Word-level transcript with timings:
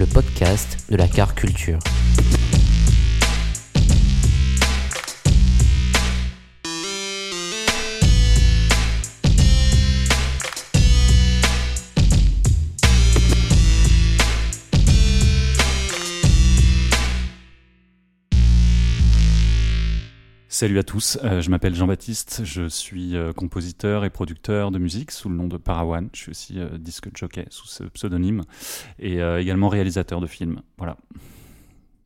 le 0.00 0.06
podcast 0.06 0.78
de 0.88 0.96
la 0.96 1.06
car 1.06 1.34
culture. 1.34 1.78
Salut 20.60 20.78
à 20.78 20.82
tous, 20.82 21.18
euh, 21.24 21.40
je 21.40 21.48
m'appelle 21.48 21.74
Jean-Baptiste, 21.74 22.42
je 22.44 22.68
suis 22.68 23.16
euh, 23.16 23.32
compositeur 23.32 24.04
et 24.04 24.10
producteur 24.10 24.70
de 24.70 24.78
musique 24.78 25.10
sous 25.10 25.30
le 25.30 25.34
nom 25.34 25.48
de 25.48 25.56
Parawan. 25.56 26.10
Je 26.12 26.20
suis 26.20 26.30
aussi 26.32 26.60
euh, 26.60 26.76
disque 26.76 27.08
jockey 27.16 27.46
sous 27.48 27.66
ce 27.66 27.84
pseudonyme 27.84 28.42
et 28.98 29.20
également 29.38 29.70
réalisateur 29.70 30.20
de 30.20 30.26
films. 30.26 30.60
Voilà. 30.76 30.98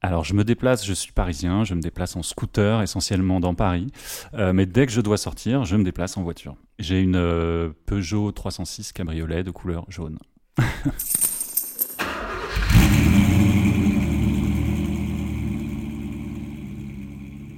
Alors 0.02 0.22
je 0.22 0.34
me 0.34 0.44
déplace, 0.44 0.86
je 0.86 0.92
suis 0.92 1.10
parisien, 1.10 1.64
je 1.64 1.74
me 1.74 1.80
déplace 1.80 2.14
en 2.14 2.22
scooter 2.22 2.80
essentiellement 2.80 3.40
dans 3.40 3.56
Paris, 3.56 3.88
mais 4.32 4.66
dès 4.66 4.86
que 4.86 4.92
je 4.92 5.00
dois 5.00 5.16
sortir, 5.16 5.64
je 5.64 5.74
me 5.74 5.82
déplace 5.82 6.16
en 6.16 6.22
voiture. 6.22 6.54
J'ai 6.78 7.00
une 7.00 7.74
Peugeot 7.86 8.30
306 8.30 8.92
cabriolet 8.92 9.42
de 9.42 9.50
couleur 9.50 9.84
jaune. 9.90 10.20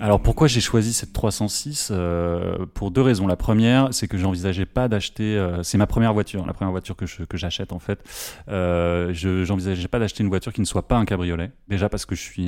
Alors 0.00 0.20
pourquoi 0.20 0.46
j'ai 0.46 0.60
choisi 0.60 0.92
cette 0.92 1.12
306 1.12 1.88
euh, 1.90 2.66
Pour 2.74 2.90
deux 2.90 3.00
raisons. 3.00 3.26
La 3.26 3.36
première, 3.36 3.88
c'est 3.92 4.08
que 4.08 4.18
j'envisageais 4.18 4.66
pas 4.66 4.88
d'acheter. 4.88 5.36
Euh, 5.36 5.62
c'est 5.62 5.78
ma 5.78 5.86
première 5.86 6.12
voiture, 6.12 6.44
la 6.46 6.52
première 6.52 6.70
voiture 6.70 6.96
que 6.96 7.06
que 7.24 7.36
j'achète 7.36 7.72
en 7.72 7.78
fait. 7.78 8.00
Euh, 8.48 9.12
je 9.14 9.44
j'envisageais 9.44 9.88
pas 9.88 9.98
d'acheter 9.98 10.22
une 10.22 10.28
voiture 10.28 10.52
qui 10.52 10.60
ne 10.60 10.66
soit 10.66 10.86
pas 10.86 10.96
un 10.96 11.04
cabriolet. 11.04 11.50
Déjà 11.68 11.88
parce 11.88 12.04
que 12.04 12.14
je 12.14 12.20
suis, 12.20 12.46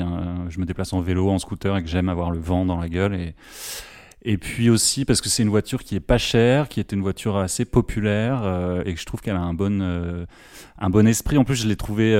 je 0.48 0.60
me 0.60 0.66
déplace 0.66 0.92
en 0.92 1.00
vélo, 1.00 1.30
en 1.30 1.38
scooter 1.38 1.76
et 1.76 1.82
que 1.82 1.88
j'aime 1.88 2.08
avoir 2.08 2.30
le 2.30 2.38
vent 2.38 2.66
dans 2.66 2.76
la 2.76 2.88
gueule 2.88 3.14
et 3.14 3.34
et 4.22 4.36
puis 4.36 4.68
aussi 4.68 5.04
parce 5.04 5.20
que 5.20 5.28
c'est 5.28 5.44
une 5.44 5.48
voiture 5.48 5.84
qui 5.84 5.94
est 5.94 6.00
pas 6.00 6.18
chère, 6.18 6.68
qui 6.68 6.80
est 6.80 6.90
une 6.90 7.02
voiture 7.02 7.36
assez 7.36 7.64
populaire 7.64 8.40
euh, 8.42 8.82
et 8.84 8.92
que 8.92 9.00
je 9.00 9.06
trouve 9.06 9.20
qu'elle 9.20 9.36
a 9.36 9.40
un 9.40 9.54
bon 9.54 9.80
un 10.78 10.90
bon 10.90 11.06
esprit. 11.06 11.38
En 11.38 11.44
plus, 11.44 11.56
je 11.56 11.68
l'ai 11.68 11.76
trouvée 11.76 12.14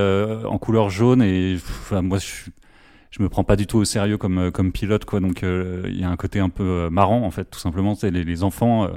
en 0.47 0.59
couleur 0.59 0.89
jaune 0.91 1.23
et 1.23 1.56
enfin, 1.56 2.01
moi 2.01 2.19
je 2.19 2.25
suis 2.25 2.53
je 3.11 3.23
me 3.23 3.28
prends 3.28 3.45
pas 3.45 3.56
du 3.56 3.67
tout 3.67 3.78
au 3.78 3.84
sérieux 3.84 4.19
comme 4.19 4.39
euh, 4.39 4.51
comme 4.51 4.73
pilote 4.73 5.05
quoi. 5.05 5.20
Donc 5.20 5.42
euh, 5.42 5.83
il 5.87 5.98
y 5.98 6.05
a 6.05 6.11
un 6.11 6.17
côté 6.17 6.41
un 6.41 6.48
peu 6.51 6.64
euh, 6.64 6.91
marrant 6.91 7.23
en 7.23 7.31
fait 7.31 7.44
tout 7.44 7.59
simplement. 7.59 7.94
C'est 7.94 8.10
les, 8.10 8.25
les 8.25 8.43
enfants 8.43 8.88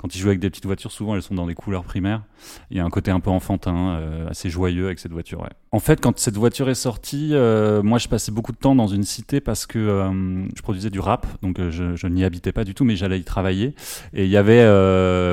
quand 0.00 0.14
ils 0.14 0.18
jouent 0.18 0.28
avec 0.28 0.40
des 0.40 0.48
petites 0.48 0.64
voitures, 0.64 0.90
souvent 0.90 1.14
elles 1.14 1.22
sont 1.22 1.34
dans 1.34 1.46
des 1.46 1.54
couleurs 1.54 1.84
primaires. 1.84 2.22
Il 2.70 2.76
y 2.78 2.80
a 2.80 2.84
un 2.84 2.88
côté 2.88 3.10
un 3.10 3.20
peu 3.20 3.28
enfantin, 3.28 3.96
euh, 3.98 4.30
assez 4.30 4.48
joyeux 4.48 4.86
avec 4.86 4.98
cette 4.98 5.12
voiture. 5.12 5.42
Ouais. 5.42 5.50
En 5.72 5.78
fait, 5.78 6.00
quand 6.00 6.18
cette 6.18 6.36
voiture 6.36 6.70
est 6.70 6.74
sortie, 6.74 7.30
euh, 7.32 7.82
moi 7.82 7.98
je 7.98 8.08
passais 8.08 8.32
beaucoup 8.32 8.52
de 8.52 8.56
temps 8.56 8.74
dans 8.74 8.86
une 8.86 9.02
cité 9.02 9.42
parce 9.42 9.66
que 9.66 9.78
euh, 9.78 10.48
je 10.56 10.62
produisais 10.62 10.88
du 10.88 11.00
rap, 11.00 11.26
donc 11.42 11.60
je, 11.68 11.96
je 11.96 12.06
n'y 12.06 12.24
habitais 12.24 12.52
pas 12.52 12.64
du 12.64 12.74
tout, 12.74 12.84
mais 12.84 12.96
j'allais 12.96 13.18
y 13.18 13.24
travailler. 13.24 13.74
Et 14.14 14.24
il 14.24 14.30
y 14.30 14.38
avait, 14.38 14.64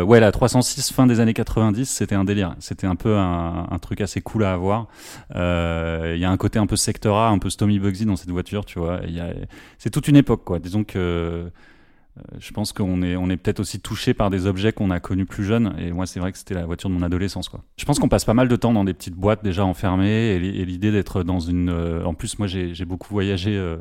ouais, 0.04 0.20
la 0.20 0.32
306 0.34 0.92
fin 0.92 1.08
des 1.08 1.22
années 1.22 1.34
90, 1.34 1.86
c'était 1.86 2.16
un 2.16 2.26
délire. 2.26 2.56
C'était 2.60 2.88
un 2.88 2.96
peu 2.96 3.16
un, 3.16 3.68
un, 3.72 3.80
truc 3.80 4.02
assez 4.02 4.20
cool 4.20 4.44
à 4.44 4.52
avoir. 4.52 4.88
Il 5.34 6.18
y 6.20 6.26
a 6.26 6.30
un 6.30 6.38
côté 6.38 6.60
un 6.60 6.68
peu 6.68 6.76
sectora, 6.76 7.30
un 7.30 7.40
peu 7.40 7.50
Stomy 7.50 7.80
Bugsy 7.80 8.06
dans 8.06 8.18
cette 8.18 8.32
voiture, 8.32 8.66
tu 8.66 8.80
vois. 8.80 9.00
C'est 9.78 9.92
toute 9.92 10.10
une 10.10 10.18
époque, 10.18 10.44
quoi. 10.44 10.60
Disons 10.60 10.84
que 10.84 10.98
euh, 11.38 11.50
je 12.40 12.52
pense 12.52 12.74
qu'on 12.74 13.02
est, 13.02 13.16
on 13.16 13.30
est 13.30 13.38
peut-être 13.38 13.60
aussi 13.60 13.80
touché 13.80 14.14
par 14.14 14.30
des 14.30 14.46
objets 14.46 14.72
qu'on 14.72 14.92
a 14.92 15.00
connus 15.00 15.26
plus 15.26 15.44
jeunes. 15.44 15.76
Et 15.80 15.92
moi, 15.92 16.06
c'est 16.06 16.20
vrai 16.20 16.32
que 16.32 16.38
c'était 16.38 16.54
la 16.54 16.66
voiture 16.66 16.90
de 16.90 16.96
mon 16.96 17.02
adolescence. 17.02 17.50
Je 17.78 17.86
pense 17.86 18.00
qu'on 18.00 18.10
passe 18.10 18.26
pas 18.26 18.34
mal 18.34 18.48
de 18.48 18.56
temps 18.56 18.74
dans 18.74 18.84
des 18.84 18.94
petites 18.94 19.16
boîtes 19.16 19.44
déjà 19.44 19.66
enfermées. 19.66 20.36
Et, 20.36 20.40
l'idée 20.66 20.92
d'être 20.92 21.24
dans 21.24 21.40
une. 21.40 21.70
Euh, 21.70 22.04
en 22.04 22.14
plus, 22.14 22.40
moi, 22.40 22.48
j'ai, 22.48 22.86
beaucoup 22.86 23.14
voyagé 23.14 23.56
euh, 23.58 23.78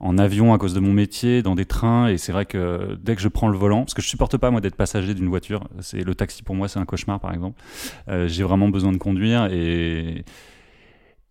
en 0.00 0.18
avion 0.18 0.52
à 0.52 0.58
cause 0.58 0.74
de 0.74 0.80
mon 0.80 0.92
métier, 0.92 1.42
dans 1.42 1.54
des 1.54 1.66
trains. 1.66 2.08
Et 2.08 2.18
c'est 2.18 2.32
vrai 2.32 2.46
que 2.46 2.98
dès 3.02 3.16
que 3.16 3.22
je 3.22 3.28
prends 3.28 3.48
le 3.48 3.58
volant, 3.58 3.80
parce 3.80 3.94
que 3.94 4.02
je 4.02 4.08
supporte 4.08 4.36
pas 4.36 4.50
moi 4.50 4.60
d'être 4.60 4.76
passager 4.76 5.14
d'une 5.14 5.28
voiture. 5.28 5.68
C'est 5.80 6.02
le 6.02 6.14
taxi 6.14 6.42
pour 6.42 6.54
moi, 6.54 6.68
c'est 6.68 6.78
un 6.78 6.84
cauchemar, 6.84 7.20
par 7.20 7.32
exemple. 7.32 7.60
j'ai 8.08 8.42
vraiment 8.42 8.68
besoin 8.68 8.92
de 8.92 8.98
conduire 8.98 9.46
et 9.46 10.24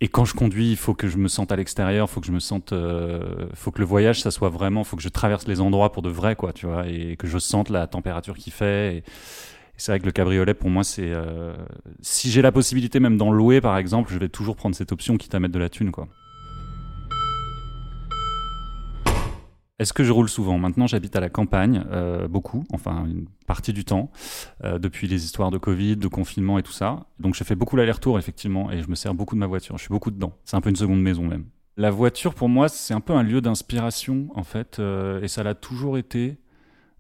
et 0.04 0.08
quand 0.08 0.26
je 0.26 0.34
conduis, 0.34 0.72
il 0.72 0.78
faut 0.78 0.96
que 0.96 1.08
je 1.08 1.18
me 1.18 1.28
sente 1.28 1.52
à 1.52 1.56
l'extérieur, 1.56 2.10
faut 2.10 2.22
que 2.22 2.26
je 2.26 2.32
me 2.32 2.40
sente, 2.40 2.74
euh, 2.74 3.46
faut 3.54 3.70
que 3.70 3.78
le 3.78 3.86
voyage, 3.86 4.20
ça 4.20 4.32
soit 4.32 4.50
vraiment, 4.50 4.84
faut 4.84 4.98
que 4.98 5.04
je 5.04 5.10
traverse 5.10 5.48
les 5.48 5.62
endroits 5.62 5.92
pour 5.92 6.02
de 6.02 6.10
vrai, 6.10 6.36
quoi, 6.36 6.54
tu 6.54 6.66
vois, 6.66 6.88
et 6.88 7.16
que 7.18 7.28
je 7.28 7.38
sente 7.38 7.70
la 7.70 7.86
température 7.86 8.36
qu'il 8.36 8.52
fait. 8.52 8.96
Et, 8.96 9.04
c'est 9.78 9.92
vrai 9.92 10.00
que 10.00 10.06
le 10.06 10.12
cabriolet, 10.12 10.56
pour 10.56 10.72
moi, 10.72 10.84
c'est, 10.84 11.12
euh, 11.12 11.54
si 12.02 12.32
j'ai 12.32 12.42
la 12.42 12.52
possibilité 12.52 13.00
même 13.00 13.18
d'en 13.18 13.32
louer, 13.32 13.62
par 13.62 13.78
exemple, 13.78 14.12
je 14.12 14.18
vais 14.18 14.30
toujours 14.30 14.56
prendre 14.56 14.76
cette 14.76 14.92
option, 14.92 15.18
quitte 15.18 15.36
à 15.36 15.40
mettre 15.40 15.54
de 15.54 15.60
la 15.60 15.70
thune, 15.70 15.92
quoi. 15.92 16.08
Est-ce 19.82 19.94
que 19.94 20.04
je 20.04 20.12
roule 20.12 20.30
souvent? 20.30 20.60
Maintenant, 20.60 20.86
j'habite 20.86 21.16
à 21.16 21.20
la 21.20 21.30
campagne, 21.30 21.84
euh, 21.90 22.28
beaucoup, 22.28 22.64
enfin 22.72 23.04
une 23.08 23.26
partie 23.48 23.74
du 23.74 23.84
temps, 23.84 24.12
euh, 24.64 24.78
depuis 24.78 25.08
les 25.08 25.26
histoires 25.26 25.50
de 25.50 25.58
Covid, 25.58 25.98
de 25.98 26.08
confinement 26.08 26.60
et 26.60 26.62
tout 26.62 26.72
ça. 26.72 27.08
Donc, 27.20 27.34
je 27.34 27.44
fais 27.44 27.56
beaucoup 27.56 27.76
l'aller-retour, 27.78 28.20
effectivement, 28.20 28.72
et 28.72 28.84
je 28.84 28.88
me 28.88 28.94
sers 28.94 29.16
beaucoup 29.16 29.34
de 29.34 29.40
ma 29.40 29.48
voiture. 29.48 29.80
Je 29.80 29.82
suis 29.82 29.90
beaucoup 29.90 30.12
dedans. 30.12 30.34
C'est 30.46 30.56
un 30.56 30.62
peu 30.62 30.70
une 30.70 30.76
seconde 30.76 31.02
maison, 31.02 31.24
même. 31.24 31.46
La 31.78 31.90
voiture, 31.90 32.36
pour 32.36 32.48
moi, 32.48 32.70
c'est 32.70 32.94
un 32.94 33.00
peu 33.00 33.14
un 33.14 33.24
lieu 33.24 33.42
d'inspiration, 33.42 34.28
en 34.36 34.44
fait, 34.44 34.78
euh, 34.78 35.20
et 35.24 35.28
ça 35.28 35.42
l'a 35.42 35.56
toujours 35.56 35.98
été. 35.98 36.38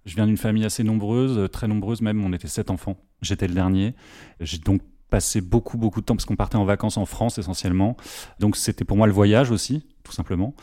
Je 0.06 0.16
viens 0.16 0.26
d'une 0.26 0.38
famille 0.38 0.66
assez 0.66 0.84
nombreuse, 0.84 1.52
très 1.52 1.68
nombreuse 1.68 2.02
même, 2.02 2.26
on 2.26 2.34
était 2.34 2.48
sept 2.48 2.72
enfants. 2.72 2.98
J'étais 3.22 3.48
le 3.48 3.54
dernier. 3.54 3.94
J'ai 4.40 4.58
donc 4.58 4.82
passé 5.12 5.40
beaucoup, 5.40 5.78
beaucoup 5.78 6.02
de 6.02 6.06
temps, 6.06 6.16
parce 6.16 6.26
qu'on 6.26 6.36
partait 6.36 6.56
en 6.56 6.66
vacances 6.66 6.98
en 6.98 7.06
France 7.06 7.38
essentiellement. 7.38 7.96
Donc, 8.40 8.56
c'était 8.56 8.86
pour 8.86 8.98
moi 8.98 9.06
le 9.06 9.14
voyage 9.14 9.52
aussi, 9.52 9.86
tout 10.04 10.14
simplement. 10.14 10.56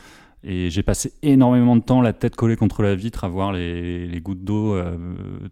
Et 0.43 0.69
j'ai 0.69 0.83
passé 0.83 1.13
énormément 1.21 1.75
de 1.75 1.81
temps 1.81 2.01
la 2.01 2.13
tête 2.13 2.35
collée 2.35 2.55
contre 2.55 2.81
la 2.81 2.95
vitre 2.95 3.23
à 3.25 3.27
voir 3.27 3.51
les, 3.51 4.07
les 4.07 4.21
gouttes 4.21 4.43
d'eau 4.43 4.73
euh, 4.73 4.97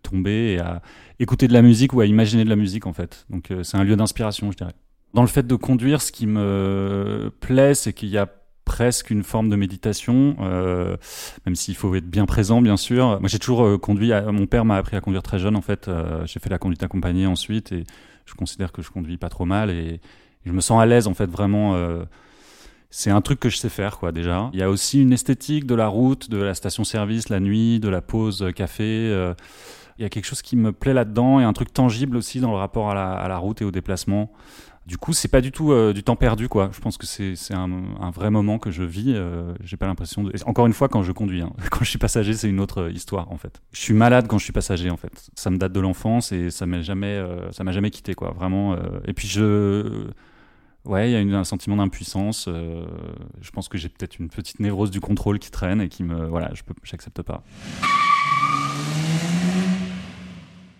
tomber 0.01 0.53
et 0.53 0.59
à 0.59 0.81
écouter 1.19 1.47
de 1.47 1.53
la 1.53 1.61
musique 1.61 1.93
ou 1.93 1.99
à 1.99 2.05
imaginer 2.05 2.45
de 2.45 2.49
la 2.49 2.55
musique 2.55 2.87
en 2.87 2.93
fait. 2.93 3.25
Donc 3.29 3.51
euh, 3.51 3.63
c'est 3.63 3.77
un 3.77 3.83
lieu 3.83 3.97
d'inspiration, 3.97 4.51
je 4.51 4.57
dirais. 4.57 4.73
Dans 5.13 5.21
le 5.21 5.27
fait 5.27 5.45
de 5.45 5.55
conduire, 5.55 6.01
ce 6.01 6.11
qui 6.11 6.25
me 6.25 7.31
plaît, 7.41 7.73
c'est 7.73 7.91
qu'il 7.91 8.09
y 8.09 8.17
a 8.17 8.27
presque 8.63 9.09
une 9.09 9.23
forme 9.23 9.49
de 9.49 9.55
méditation, 9.55 10.35
euh, 10.41 10.95
même 11.45 11.55
s'il 11.55 11.75
faut 11.75 11.93
être 11.95 12.09
bien 12.09 12.25
présent, 12.25 12.61
bien 12.61 12.77
sûr. 12.77 13.19
Moi, 13.19 13.27
j'ai 13.27 13.39
toujours 13.39 13.79
conduit. 13.79 14.11
Mon 14.31 14.45
père 14.45 14.65
m'a 14.65 14.75
appris 14.75 14.97
à 14.97 15.01
conduire 15.01 15.23
très 15.23 15.39
jeune, 15.39 15.55
en 15.55 15.61
fait. 15.61 15.89
j'ai 16.25 16.41
fait 16.41 16.49
la 16.49 16.59
conduite 16.59 16.83
accompagnée 16.83 17.25
ensuite, 17.25 17.71
et 17.71 17.85
je 18.25 18.33
considère 18.35 18.73
que 18.73 18.81
je 18.81 18.91
conduis 18.91 19.17
pas 19.17 19.29
trop 19.29 19.45
mal, 19.45 19.69
et 19.69 20.01
je 20.45 20.51
me 20.51 20.59
sens 20.59 20.81
à 20.81 20.85
l'aise, 20.85 21.07
en 21.07 21.13
fait, 21.13 21.27
vraiment 21.27 21.78
c'est 22.89 23.11
un 23.11 23.22
truc 23.22 23.39
que 23.39 23.49
je 23.49 23.57
sais 23.57 23.69
faire, 23.69 23.99
quoi, 23.99 24.11
déjà. 24.11 24.49
Il 24.53 24.59
y 24.59 24.63
a 24.63 24.69
aussi 24.69 25.01
une 25.01 25.13
esthétique 25.13 25.66
de 25.66 25.75
la 25.75 25.87
route, 25.87 26.29
de 26.29 26.37
la 26.37 26.53
station-service, 26.53 27.29
la 27.29 27.39
nuit, 27.39 27.79
de 27.79 27.89
la 27.89 28.01
pause 28.01 28.47
café. 28.55 28.84
Euh, 28.84 29.34
il 29.97 30.03
y 30.03 30.05
a 30.05 30.09
quelque 30.09 30.25
chose 30.25 30.41
qui 30.41 30.55
me 30.55 30.72
plaît 30.72 30.93
là-dedans 30.93 31.39
et 31.39 31.43
un 31.43 31.53
truc 31.53 31.73
tangible 31.73 32.17
aussi 32.17 32.39
dans 32.39 32.51
le 32.51 32.57
rapport 32.57 32.91
à 32.91 33.28
la, 33.28 33.37
route 33.37 33.61
et 33.61 33.66
au 33.66 33.72
déplacement. 33.72 34.31
Du 34.85 34.97
coup, 34.97 35.11
c'est 35.11 35.28
pas 35.28 35.41
du 35.41 35.51
tout 35.51 35.73
euh, 35.73 35.91
du 35.91 36.01
temps 36.01 36.16
perdu, 36.16 36.47
quoi. 36.47 36.69
Je 36.72 36.79
pense 36.79 36.97
que 36.97 37.05
c'est 37.05 37.53
un, 37.53 38.11
vrai 38.11 38.29
moment 38.29 38.57
que 38.57 38.72
je 38.72 38.84
vis. 38.84 39.13
Euh, 39.16 39.53
J'ai 39.61 39.75
pas 39.75 39.85
l'impression 39.85 40.23
de. 40.23 40.31
Encore 40.45 40.66
une 40.66 40.72
fois, 40.72 40.87
quand 40.87 41.03
je 41.03 41.11
conduis, 41.11 41.41
hein. 41.41 41.51
quand 41.72 41.83
je 41.83 41.90
suis 41.90 41.99
passager, 41.99 42.33
c'est 42.33 42.47
une 42.47 42.61
autre 42.61 42.90
histoire, 42.90 43.29
en 43.31 43.37
fait. 43.37 43.61
Je 43.73 43.81
suis 43.81 43.93
malade 43.93 44.28
quand 44.28 44.37
je 44.37 44.45
suis 44.45 44.53
passager, 44.53 44.90
en 44.90 44.95
fait. 44.95 45.29
Ça 45.35 45.49
me 45.49 45.57
date 45.57 45.73
de 45.73 45.79
l'enfance 45.81 46.31
et 46.31 46.51
ça 46.51 46.66
m'a 46.66 46.81
jamais, 46.81 47.07
euh, 47.07 47.51
ça 47.51 47.66
m'a 47.66 47.73
jamais 47.73 47.91
quitté, 47.91 48.13
quoi. 48.13 48.31
Vraiment. 48.31 48.78
et 49.05 49.13
puis 49.13 49.28
je 49.28 50.07
Ouais, 50.87 51.11
il 51.11 51.29
y 51.29 51.35
a 51.35 51.37
un 51.37 51.43
sentiment 51.43 51.75
d'impuissance. 51.75 52.45
Euh, 52.47 52.85
je 53.41 53.51
pense 53.51 53.67
que 53.67 53.78
j'ai 53.78 53.89
peut-être 53.89 54.19
une 54.19 54.29
petite 54.29 54.61
névrose 54.61 54.89
du 54.89 55.01
contrôle 55.01 55.37
qui 55.37 55.51
traîne 55.51 55.81
et 55.81 55.89
qui 55.89 56.01
me. 56.01 56.28
Voilà, 56.28 56.49
je 56.53 56.63
n'accepte 56.93 57.22
pas. 57.23 57.43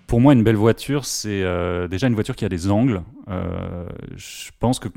Pour 0.07 0.21
moi, 0.21 0.31
une 0.31 0.44
belle 0.44 0.56
voiture, 0.56 1.04
c'est 1.04 1.44
euh, 1.44 1.89
déjà 1.89 2.07
une 2.07 2.13
voiture 2.13 2.38
qui 2.38 2.45
a 2.45 2.50
des 2.50 2.71
angles. 2.71 3.04
Euh, 3.27 3.86
je 4.15 4.51
pense 4.62 4.80
que 4.80 4.88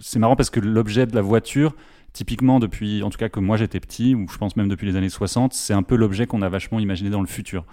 c'est 0.00 0.18
marrant 0.18 0.34
parce 0.34 0.48
que 0.48 0.60
l'objet 0.60 1.04
de 1.04 1.14
la 1.14 1.20
voiture, 1.20 1.76
typiquement 2.14 2.58
depuis, 2.58 3.02
en 3.02 3.10
tout 3.10 3.18
cas 3.18 3.28
que 3.28 3.40
moi 3.40 3.58
j'étais 3.58 3.80
petit, 3.80 4.14
ou 4.14 4.26
je 4.32 4.38
pense 4.38 4.56
même 4.56 4.68
depuis 4.68 4.86
les 4.86 4.96
années 4.96 5.10
60, 5.10 5.52
c'est 5.52 5.74
un 5.74 5.82
peu 5.82 5.94
l'objet 5.94 6.26
qu'on 6.26 6.40
a 6.40 6.48
vachement 6.48 6.80
imaginé 6.80 7.10
dans 7.10 7.20
le 7.20 7.26
futur. 7.26 7.66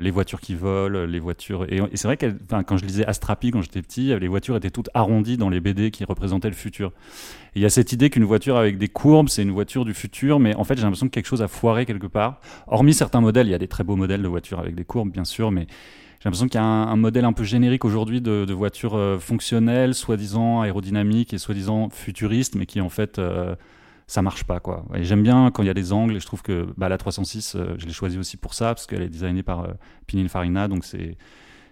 Les 0.00 0.10
voitures 0.12 0.40
qui 0.40 0.54
volent, 0.54 1.06
les 1.06 1.18
voitures. 1.18 1.64
Et, 1.72 1.80
c'est 1.94 2.06
vrai 2.06 2.16
que 2.16 2.26
quand 2.62 2.76
je 2.76 2.84
lisais 2.84 3.04
Astrapi 3.04 3.50
quand 3.50 3.62
j'étais 3.62 3.82
petit, 3.82 4.16
les 4.18 4.28
voitures 4.28 4.54
étaient 4.56 4.70
toutes 4.70 4.90
arrondies 4.94 5.36
dans 5.36 5.48
les 5.48 5.60
BD 5.60 5.90
qui 5.90 6.04
représentaient 6.04 6.48
le 6.48 6.54
futur. 6.54 6.92
il 7.56 7.62
y 7.62 7.64
a 7.64 7.70
cette 7.70 7.92
idée 7.92 8.08
qu'une 8.08 8.24
voiture 8.24 8.56
avec 8.56 8.78
des 8.78 8.88
courbes, 8.88 9.28
c'est 9.28 9.42
une 9.42 9.50
voiture 9.50 9.84
du 9.84 9.94
futur, 9.94 10.38
mais 10.38 10.54
en 10.54 10.62
fait 10.62 10.76
j'ai 10.76 10.82
l'impression 10.82 11.08
que 11.08 11.12
quelque 11.12 11.26
chose 11.26 11.42
a 11.42 11.48
foiré 11.48 11.84
quelque 11.84 12.06
part. 12.06 12.40
Hormis 12.68 12.94
certains 12.94 13.20
modèles, 13.20 13.48
il 13.48 13.50
y 13.50 13.54
a 13.54 13.58
des 13.58 13.66
très 13.66 13.82
beaux 13.82 13.96
modèles 13.96 14.22
de 14.22 14.28
voitures 14.28 14.60
avec 14.60 14.76
des 14.76 14.84
courbes, 14.84 15.10
bien 15.10 15.24
sûr, 15.24 15.50
mais 15.50 15.66
j'ai 16.20 16.24
l'impression 16.24 16.48
qu'il 16.48 16.60
y 16.60 16.62
a 16.62 16.66
un, 16.66 16.96
modèle 16.96 17.24
un 17.24 17.32
peu 17.32 17.44
générique 17.44 17.84
aujourd'hui 17.84 18.20
de, 18.20 18.52
voitures 18.52 18.96
euh, 18.96 19.18
fonctionnelles, 19.18 19.94
soi-disant 19.94 20.62
aérodynamiques 20.62 21.32
et 21.32 21.38
soi-disant 21.38 21.90
futuristes, 21.90 22.56
mais 22.56 22.66
qui 22.66 22.80
en 22.80 22.88
fait 22.88 23.20
euh, 23.20 23.54
ça 24.08 24.22
marche 24.22 24.42
pas 24.44 24.58
quoi. 24.58 24.84
Et 24.94 25.04
j'aime 25.04 25.22
bien 25.22 25.50
quand 25.52 25.62
il 25.62 25.66
y 25.66 25.70
a 25.70 25.74
des 25.74 25.92
angles 25.92 26.16
et 26.16 26.20
je 26.20 26.26
trouve 26.26 26.42
que 26.42 26.66
bah, 26.76 26.88
la 26.88 26.98
306, 26.98 27.54
euh, 27.54 27.74
je 27.78 27.86
l'ai 27.86 27.92
choisie 27.92 28.18
aussi 28.18 28.36
pour 28.36 28.54
ça 28.54 28.74
parce 28.74 28.86
qu'elle 28.86 29.02
est 29.02 29.08
designée 29.08 29.44
par 29.44 29.60
euh, 29.60 29.68
Pininfarina, 30.08 30.66
donc 30.66 30.84
c'est 30.84 31.16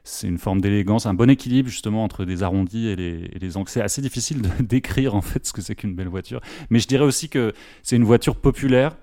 c'est 0.05 0.29
une 0.29 0.39
forme 0.39 0.61
d'élégance, 0.61 1.07
un 1.07 1.15
bon 1.15 1.29
équilibre 1.29 1.69
justement 1.69 2.05
entre 2.05 2.25
des 2.25 2.45
arrondis 2.45 2.87
et 2.87 2.95
les, 2.95 3.57
angles. 3.57 3.69
C'est 3.69 3.81
assez 3.81 4.01
difficile 4.01 4.41
de 4.41 4.51
décrire 4.63 5.17
en 5.17 5.21
fait 5.21 5.45
ce 5.45 5.53
que 5.53 5.61
c'est 5.61 5.75
qu'une 5.75 5.97
belle 5.97 6.07
voiture, 6.07 6.41
mais 6.71 6.79
je 6.79 6.87
dirais 6.87 7.03
aussi 7.05 7.29
que 7.29 7.53
c'est 7.83 7.97
une 7.97 8.05
voiture 8.05 8.37
populaire. 8.37 8.97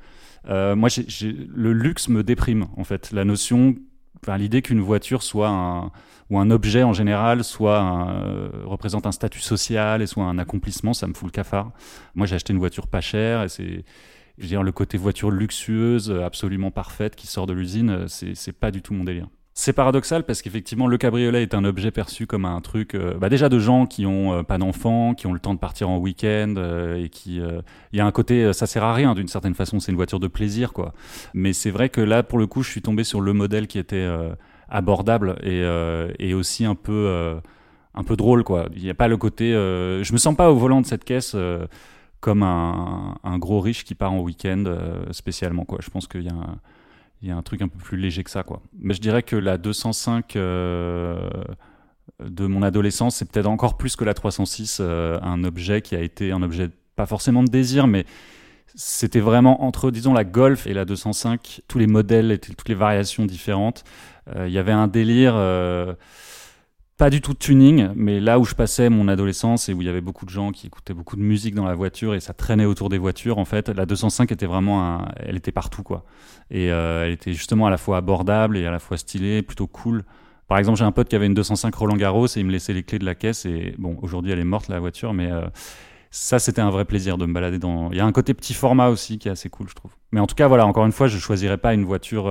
Euh, 0.48 0.78
moi, 0.78 0.88
le 1.22 1.74
luxe 1.74 2.08
me 2.08 2.24
déprime 2.24 2.68
en 2.78 2.86
fait. 2.86 3.12
La 3.12 3.26
notion 3.26 3.76
l'idée 4.38 4.62
qu'une 4.62 4.82
voiture 4.82 5.24
soit 5.24 5.50
un, 5.50 5.92
ou 6.30 6.40
un 6.40 6.50
objet 6.52 6.84
en 6.84 6.94
général 6.94 7.44
soit 7.44 7.84
euh, 8.10 8.50
représente 8.66 9.06
un 9.06 9.12
statut 9.12 9.40
social 9.40 10.02
et 10.02 10.08
soit 10.08 10.24
un 10.24 10.38
accomplissement, 10.38 10.94
ça 10.94 11.08
me 11.08 11.14
fout 11.14 11.28
le 11.28 11.32
cafard. 11.32 11.72
Moi, 12.16 12.26
j'ai 12.28 12.36
acheté 12.36 12.54
une 12.54 12.60
voiture 12.60 12.88
pas 12.88 13.02
chère 13.02 13.44
et 13.44 13.50
c'est 13.50 13.84
je 14.38 14.44
veux 14.44 14.48
dire, 14.48 14.64
le 14.64 14.72
côté 14.72 14.98
voiture 14.98 15.30
luxueuse, 15.30 16.12
absolument 16.12 16.72
parfaite, 16.72 17.16
qui 17.16 17.28
sort 17.28 17.46
de 17.46 17.54
l'usine, 17.54 18.08
c'est 18.08 18.52
pas 18.52 18.72
du 18.72 18.82
tout 18.82 18.94
mon 18.94 19.04
délire. 19.04 19.28
C'est 19.56 19.74
paradoxal 19.74 20.24
parce 20.24 20.42
qu'effectivement, 20.42 20.88
le 20.88 20.98
cabriolet 20.98 21.44
est 21.44 21.54
un 21.54 21.64
objet 21.64 21.92
perçu 21.92 22.26
comme 22.26 22.46
un 22.46 22.60
truc, 22.60 22.96
euh, 22.96 23.14
bah 23.16 23.30
déjà 23.30 23.50
de 23.50 23.60
gens 23.60 23.86
qui 23.86 24.06
ont 24.06 24.34
euh, 24.34 24.44
pas 24.44 24.58
d'enfants, 24.58 25.14
qui 25.14 25.28
ont 25.28 25.34
le 25.34 25.40
temps 25.40 25.54
de 25.54 25.60
partir 25.60 25.90
en 25.90 25.98
week-end 25.98 26.56
et 26.98 27.10
qui, 27.10 27.38
il 27.38 27.98
y 27.98 28.02
a 28.02 28.06
un 28.06 28.12
côté, 28.12 28.52
ça 28.54 28.66
sert 28.66 28.84
à 28.84 28.94
rien 28.94 29.14
d'une 29.14 29.28
certaine 29.28 29.54
façon, 29.54 29.80
c'est 29.80 29.92
une 29.92 29.98
voiture 29.98 30.20
de 30.20 30.28
plaisir 30.28 30.74
quoi. 30.74 30.94
Mais 31.34 31.54
c'est 31.54 31.72
vrai 31.72 31.90
que 31.90 32.02
là, 32.02 32.24
pour 32.24 32.40
le 32.40 32.48
coup, 32.48 32.64
je 32.64 32.70
suis 32.72 32.82
tombé 32.82 33.04
sur 33.04 33.22
le 33.22 33.34
modèle 33.34 33.68
qui 33.68 33.78
était 33.78 34.08
abordable 34.74 35.38
et, 35.44 35.62
euh, 35.64 36.36
aussi 36.36 36.66
un 36.66 36.76
peu 36.76 37.06
euh, 37.08 37.40
un 37.94 38.04
peu 38.04 38.18
drôle 38.18 38.44
quoi. 38.44 38.68
Il 38.76 38.84
n'y 38.84 38.90
a 38.90 38.96
pas 38.96 39.08
le 39.08 39.18
côté, 39.18 39.54
euh, 39.54 40.04
je 40.04 40.12
me 40.14 40.18
sens 40.18 40.36
pas 40.36 40.52
au 40.52 40.56
volant 40.56 40.82
de 40.82 40.86
cette 40.86 41.04
caisse 41.04 41.38
comme 42.20 42.44
un, 42.44 43.16
un, 43.24 43.38
gros 43.38 43.60
riche 43.60 43.84
qui 43.86 43.96
part 43.96 44.14
en 44.14 44.20
week-end 44.20 44.64
spécialement 45.12 45.64
quoi. 45.64 45.80
Je 45.82 45.90
pense 45.90 46.08
qu'il 46.08 46.24
y 46.24 46.30
a 46.30 46.34
un, 46.34 46.58
il 47.24 47.30
y 47.30 47.32
a 47.32 47.36
un 47.36 47.42
truc 47.42 47.64
un 47.64 47.68
peu 47.68 47.80
plus 47.80 47.98
léger 47.98 48.24
que 48.24 48.30
ça 48.30 48.44
quoi. 48.44 48.62
Mais 48.78 48.94
je 48.94 49.02
dirais 49.02 49.24
que 49.24 49.36
la 49.36 49.58
205 49.58 50.36
de 50.36 51.18
mon 52.20 52.62
adolescence, 52.62 53.16
c'est 53.16 53.32
peut-être 53.32 53.48
encore 53.48 53.78
plus 53.78 53.96
que 53.96 54.04
la 54.04 54.14
306, 54.14 54.80
un 54.82 55.44
objet 55.44 55.82
qui 55.82 55.96
a 55.96 56.02
été 56.02 56.32
un 56.32 56.44
objet 56.44 56.70
pas 56.96 57.06
forcément 57.06 57.44
de 57.44 57.50
désir, 57.50 57.88
mais 57.88 58.06
c'était 58.76 59.20
vraiment 59.20 59.64
entre, 59.64 59.92
disons, 59.92 60.14
la 60.14 60.24
Golf 60.24 60.68
et 60.68 60.74
la 60.74 60.86
205, 60.86 61.62
tous 61.68 61.78
les 61.78 61.88
modèles, 61.88 62.32
et 62.32 62.40
toutes 62.40 62.70
les 62.70 62.76
variations 62.76 63.26
différentes. 63.26 63.84
Euh, 64.36 64.48
il 64.48 64.54
y 64.54 64.58
avait 64.58 64.72
un 64.72 64.88
délire, 64.88 65.34
euh, 65.36 65.94
pas 66.98 67.10
du 67.10 67.22
tout 67.22 67.34
de 67.34 67.38
tuning, 67.38 67.90
mais 67.96 68.20
là 68.20 68.40
où 68.40 68.46
je 68.46 68.54
passais 68.54 68.90
mon 68.90 69.08
adolescence 69.08 69.68
et 69.68 69.74
où 69.74 69.82
il 69.82 69.86
y 69.86 69.90
avait 69.90 70.02
beaucoup 70.02 70.26
de 70.26 70.30
gens 70.30 70.52
qui 70.52 70.68
écoutaient 70.68 70.94
beaucoup 70.94 71.16
de 71.16 71.22
musique 71.22 71.56
dans 71.56 71.66
la 71.66 71.74
voiture 71.74 72.14
et 72.14 72.20
ça 72.20 72.34
traînait 72.34 72.66
autour 72.66 72.90
des 72.90 72.98
voitures, 72.98 73.40
en 73.40 73.46
fait, 73.46 73.70
la 73.70 73.86
205 73.86 74.32
était 74.32 74.46
vraiment, 74.46 74.84
un, 74.84 75.08
elle 75.18 75.36
était 75.36 75.52
partout, 75.52 75.84
quoi. 75.84 76.06
Et 76.52 76.72
euh, 76.72 77.06
elle 77.06 77.12
était 77.12 77.34
justement 77.34 77.68
à 77.68 77.70
la 77.70 77.78
fois 77.78 77.98
abordable 77.98 78.58
et 78.58 78.66
à 78.66 78.72
la 78.72 78.80
fois 78.80 78.98
stylée, 78.98 79.42
plutôt 79.42 79.68
cool. 79.68 80.04
Par 80.48 80.58
exemple, 80.60 80.78
j'ai 80.78 80.86
un 80.86 80.92
pote 80.92 81.10
qui 81.10 81.16
avait 81.16 81.26
une 81.26 81.34
205 81.34 81.74
Roland 81.74 81.96
Garros 81.96 82.28
et 82.28 82.40
il 82.40 82.46
me 82.46 82.52
laissait 82.52 82.74
les 82.74 82.84
clés 82.84 83.00
de 83.00 83.06
la 83.06 83.16
caisse 83.16 83.46
et 83.46 83.74
bon, 83.80 83.98
aujourd'hui 84.02 84.32
elle 84.32 84.40
est 84.40 84.44
morte 84.44 84.68
la 84.68 84.80
voiture, 84.80 85.14
mais 85.14 85.32
ça 86.12 86.38
c'était 86.38 86.62
un 86.62 86.70
vrai 86.70 86.86
plaisir 86.86 87.18
de 87.18 87.26
me 87.26 87.34
balader 87.34 87.58
dans. 87.60 87.90
Il 87.92 87.98
y 87.98 88.02
a 88.02 88.06
un 88.06 88.12
côté 88.12 88.34
petit 88.34 88.54
format 88.54 88.90
aussi 88.90 89.18
qui 89.18 89.30
est 89.30 89.32
assez 89.32 89.50
cool, 89.50 89.68
je 89.68 89.74
trouve. 89.74 89.92
Mais 90.12 90.20
en 90.20 90.28
tout 90.28 90.36
cas, 90.36 90.48
voilà, 90.48 90.68
encore 90.68 90.86
une 90.86 90.92
fois, 90.92 91.08
je 91.08 91.18
choisirais 91.18 91.58
pas 91.58 91.74
une 91.74 91.86
voiture 91.86 92.28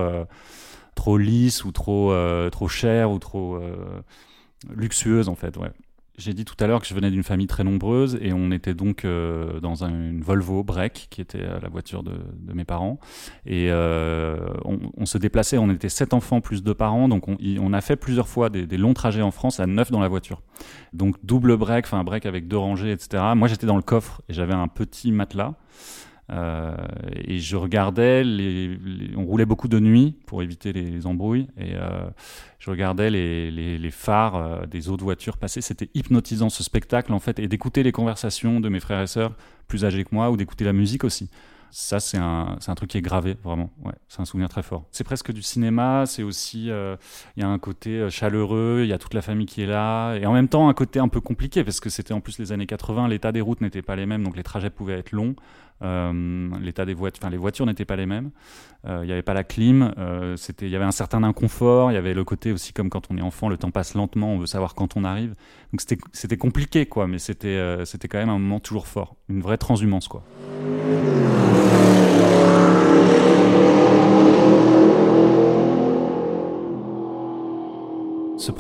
trop 0.95 1.19
lisse 1.19 1.65
ou 1.65 1.73
trop, 1.73 2.13
euh, 2.13 2.51
trop 2.51 2.69
chère 2.69 3.11
ou 3.11 3.19
trop 3.19 3.57
euh, 3.57 4.03
luxueuse 4.75 5.29
en 5.29 5.35
fait. 5.35 5.57
Ouais. 5.57 5.71
J'ai 6.19 6.35
dit 6.35 6.45
tout 6.45 6.57
à 6.61 6.67
l'heure 6.67 6.83
que 6.83 6.87
je 6.87 6.95
venais 6.95 7.11
d'une 7.11 7.23
famille 7.23 7.47
très 7.47 7.65
nombreuse 7.65 8.19
et 8.21 8.35
on 8.35 8.51
était 8.51 8.75
donc 8.75 9.07
euh, 9.07 9.61
dans 9.61 9.83
une 9.83 10.21
Volvo 10.21 10.63
Break 10.63 11.07
qui 11.09 11.23
était 11.23 11.41
la 11.41 11.69
voiture 11.71 12.03
de, 12.03 12.13
mes 12.53 12.65
parents 12.65 13.01
et 13.47 13.71
on, 13.73 14.79
on, 14.95 15.07
se 15.07 15.17
déplaçait, 15.17 15.57
on 15.57 15.71
était 15.71 15.89
sept 15.89 16.13
enfants 16.13 16.43
plus 16.43 16.63
deux 16.63 16.75
parents 16.75 17.09
donc 17.09 17.29
on, 17.29 17.73
a 17.73 17.81
fait 17.81 17.97
plusieurs 17.97 18.29
fois 18.29 18.51
des, 18.51 18.67
des, 18.67 18.77
longs 18.77 18.93
trajets 18.93 19.23
en 19.23 19.31
France 19.31 19.59
à 19.59 19.67
neuf 19.67 19.91
dans 19.91 20.01
la 20.01 20.09
voiture. 20.09 20.43
Donc 20.93 21.17
double 21.25 21.57
break, 21.57 21.87
enfin 21.87 22.01
un 22.01 22.05
break 22.05 22.27
avec 22.27 22.47
deux 22.47 22.59
rangées 22.59 22.93
etc. 22.93 23.23
Moi 23.35 23.49
j'étais 23.49 23.67
dans 23.67 23.77
le 23.77 23.83
coffre 23.83 24.21
et 24.29 24.35
j'avais 24.35 24.53
un 24.53 24.69
petit 24.69 25.13
matelas 25.13 25.55
euh, 26.31 26.75
et 27.25 27.39
je 27.39 27.57
regardais, 27.57 28.23
on 29.17 29.25
roulait 29.25 29.45
beaucoup 29.45 29.69
de 29.69 29.81
nuit 29.81 30.15
pour 30.27 30.43
éviter 30.43 30.73
les, 30.73 31.07
embrouilles, 31.07 31.49
et 31.59 31.75
euh, 31.75 32.09
je 32.59 32.71
regardais 32.71 33.11
les, 33.11 33.91
phares 33.91 34.37
euh, 34.37 34.67
des 34.67 34.89
autres 34.89 35.05
voitures 35.05 35.37
passer. 35.37 35.61
C'était 35.61 35.91
hypnotisant 35.95 36.49
ce 36.49 36.63
spectacle 36.63 37.13
en 37.13 37.19
fait, 37.19 37.39
et 37.39 37.49
d'écouter 37.49 37.83
les 37.83 37.93
conversations 37.93 38.61
de 38.61 38.69
mes 38.69 38.81
frères 38.81 39.03
et 39.03 39.07
sœurs 39.07 39.35
plus 39.69 39.85
âgés 39.85 40.05
que 40.05 40.15
moi, 40.15 40.31
ou 40.31 40.37
d'écouter 40.37 40.65
la 40.65 40.73
musique 40.73 41.05
aussi. 41.05 41.29
Ça, 41.75 42.01
c'est 42.01 42.19
un, 42.19 42.59
un, 42.67 42.75
truc 42.75 42.91
qui 42.91 42.99
est 42.99 43.03
gravé, 43.03 43.35
vraiment. 43.43 43.71
C'est 44.07 44.21
un 44.21 44.27
souvenir 44.27 44.51
très 44.51 44.63
fort. 44.63 44.85
C'est 44.91 45.05
presque 45.05 45.33
du 45.33 45.41
cinéma, 45.41 46.05
c'est 46.05 46.23
aussi. 46.23 46.67
Il 46.67 46.97
y 47.39 47.43
a 47.43 47.49
un 47.49 47.59
côté 47.59 48.11
chaleureux, 48.11 48.81
il 48.85 48.91
y 48.91 48.93
a 48.93 48.99
toute 48.99 49.15
la 49.15 49.23
famille 49.23 49.47
qui 49.47 49.63
est 49.63 49.67
là, 49.67 50.15
et 50.17 50.27
en 50.27 50.35
même 50.35 50.49
temps 50.49 50.69
un 50.69 50.75
côté 50.75 50.99
un 50.99 51.09
peu 51.09 51.23
compliqué, 51.23 51.65
parce 51.65 51.81
que 51.81 51.89
c'était 51.89 52.13
en 52.13 52.21
plus 52.21 52.39
les 52.39 52.53
années 52.53 52.67
80, 52.67 53.09
l'état 53.09 53.33
des 53.33 53.41
routes 53.41 53.63
n'était 53.63 53.81
pas 53.81 53.97
les 53.97 54.05
mêmes, 54.05 54.23
donc 54.23 54.37
les 54.37 54.43
trajets 54.43 54.69
pouvaient 54.69 54.99
être 54.99 55.13
longs. 55.13 55.35
Euh, 55.83 56.49
l'état 56.61 56.85
des 56.85 56.95
voitures, 56.95 57.23
enfin 57.23 57.31
les 57.31 57.37
voitures 57.37 57.67
n'étaient 57.67 57.85
pas 57.85 57.97
les 57.97 58.07
mêmes. 58.07 58.31
Euh, 58.87 59.01
il 59.03 59.07
n'y 59.07 59.13
avait 59.13 59.23
pas 59.23 59.35
la 59.35 59.45
clim. 59.45 59.93
Euh, 59.99 60.37
c'était, 60.37 60.67
il 60.67 60.73
y 60.73 60.77
avait 60.77 60.85
un 60.85 60.93
certain 60.93 61.23
inconfort. 61.23 61.91
Il 61.91 61.95
y 61.95 61.99
avait 61.99 62.15
le 62.15 62.25
côté 62.25 62.53
aussi 62.53 62.73
comme 62.73 62.91
quand 62.91 63.11
on 63.11 63.19
est 63.19 63.23
enfant, 63.23 63.49
le 63.49 63.57
temps 63.57 63.71
passe 63.71 63.95
lentement. 63.95 64.33
On 64.33 64.39
veut 64.39 64.47
savoir 64.47 64.75
quand 64.75 64.97
on 64.97 65.05
arrive. 65.05 65.35
Donc 65.73 65.81
c'était, 66.13 66.37
compliqué 66.37 66.87
quoi, 66.87 67.07
mais 67.07 67.19
c'était, 67.19 67.85
c'était 67.85 68.09
quand 68.09 68.19
même 68.19 68.29
un 68.29 68.39
moment 68.39 68.61
toujours 68.61 68.87
fort, 68.87 69.17
une 69.29 69.41
vraie 69.41 69.59
transhumance 69.59 70.09
quoi. 70.09 70.25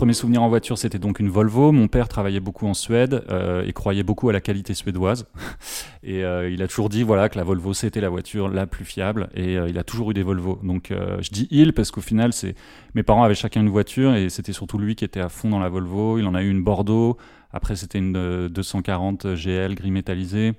Premier 0.02 0.14
souvenir 0.14 0.42
en 0.42 0.48
voiture, 0.48 0.78
c'était 0.78 0.98
donc 0.98 1.20
une 1.20 1.28
Volvo. 1.28 1.70
Mon 1.70 1.86
père 1.86 2.08
travaillait 2.08 2.40
beaucoup 2.40 2.66
en 2.66 2.74
Suède 2.74 3.22
euh, 3.30 3.64
et 3.64 3.72
croyait 3.72 4.02
beaucoup 4.02 4.28
à 4.30 4.32
la 4.32 4.40
qualité 4.40 4.74
suédoise. 4.74 5.28
et 6.02 6.24
euh, 6.24 6.50
il 6.50 6.60
a 6.60 6.66
toujours 6.66 6.88
dit 6.88 7.04
voilà 7.04 7.28
que 7.28 7.38
la 7.38 7.44
Volvo 7.44 7.72
c'était 7.72 8.00
la 8.00 8.08
voiture 8.08 8.48
la 8.48 8.66
plus 8.66 8.84
fiable. 8.84 9.28
Et 9.32 9.56
euh, 9.56 9.68
il 9.68 9.78
a 9.78 9.84
toujours 9.84 10.10
eu 10.10 10.14
des 10.14 10.24
Volvo. 10.24 10.58
Donc 10.64 10.88
je 10.90 11.30
dis 11.30 11.46
il 11.52 11.72
parce 11.72 11.92
qu'au 11.92 12.00
final, 12.00 12.32
c'est 12.32 12.56
mes 12.96 13.04
parents 13.04 13.22
avaient 13.22 13.36
chacun 13.36 13.60
une 13.60 13.68
voiture 13.68 14.16
et 14.16 14.28
c'était 14.28 14.52
surtout 14.52 14.76
lui 14.76 14.96
qui 14.96 15.04
était 15.04 15.20
à 15.20 15.28
fond 15.28 15.50
dans 15.50 15.60
la 15.60 15.68
Volvo. 15.68 16.18
Il 16.18 16.26
en 16.26 16.34
a 16.34 16.42
eu 16.42 16.50
une 16.50 16.64
Bordeaux. 16.64 17.16
Après, 17.52 17.76
c'était 17.76 17.98
une 17.98 18.48
240 18.48 19.36
GL 19.36 19.76
gris 19.76 19.92
métallisé. 19.92 20.54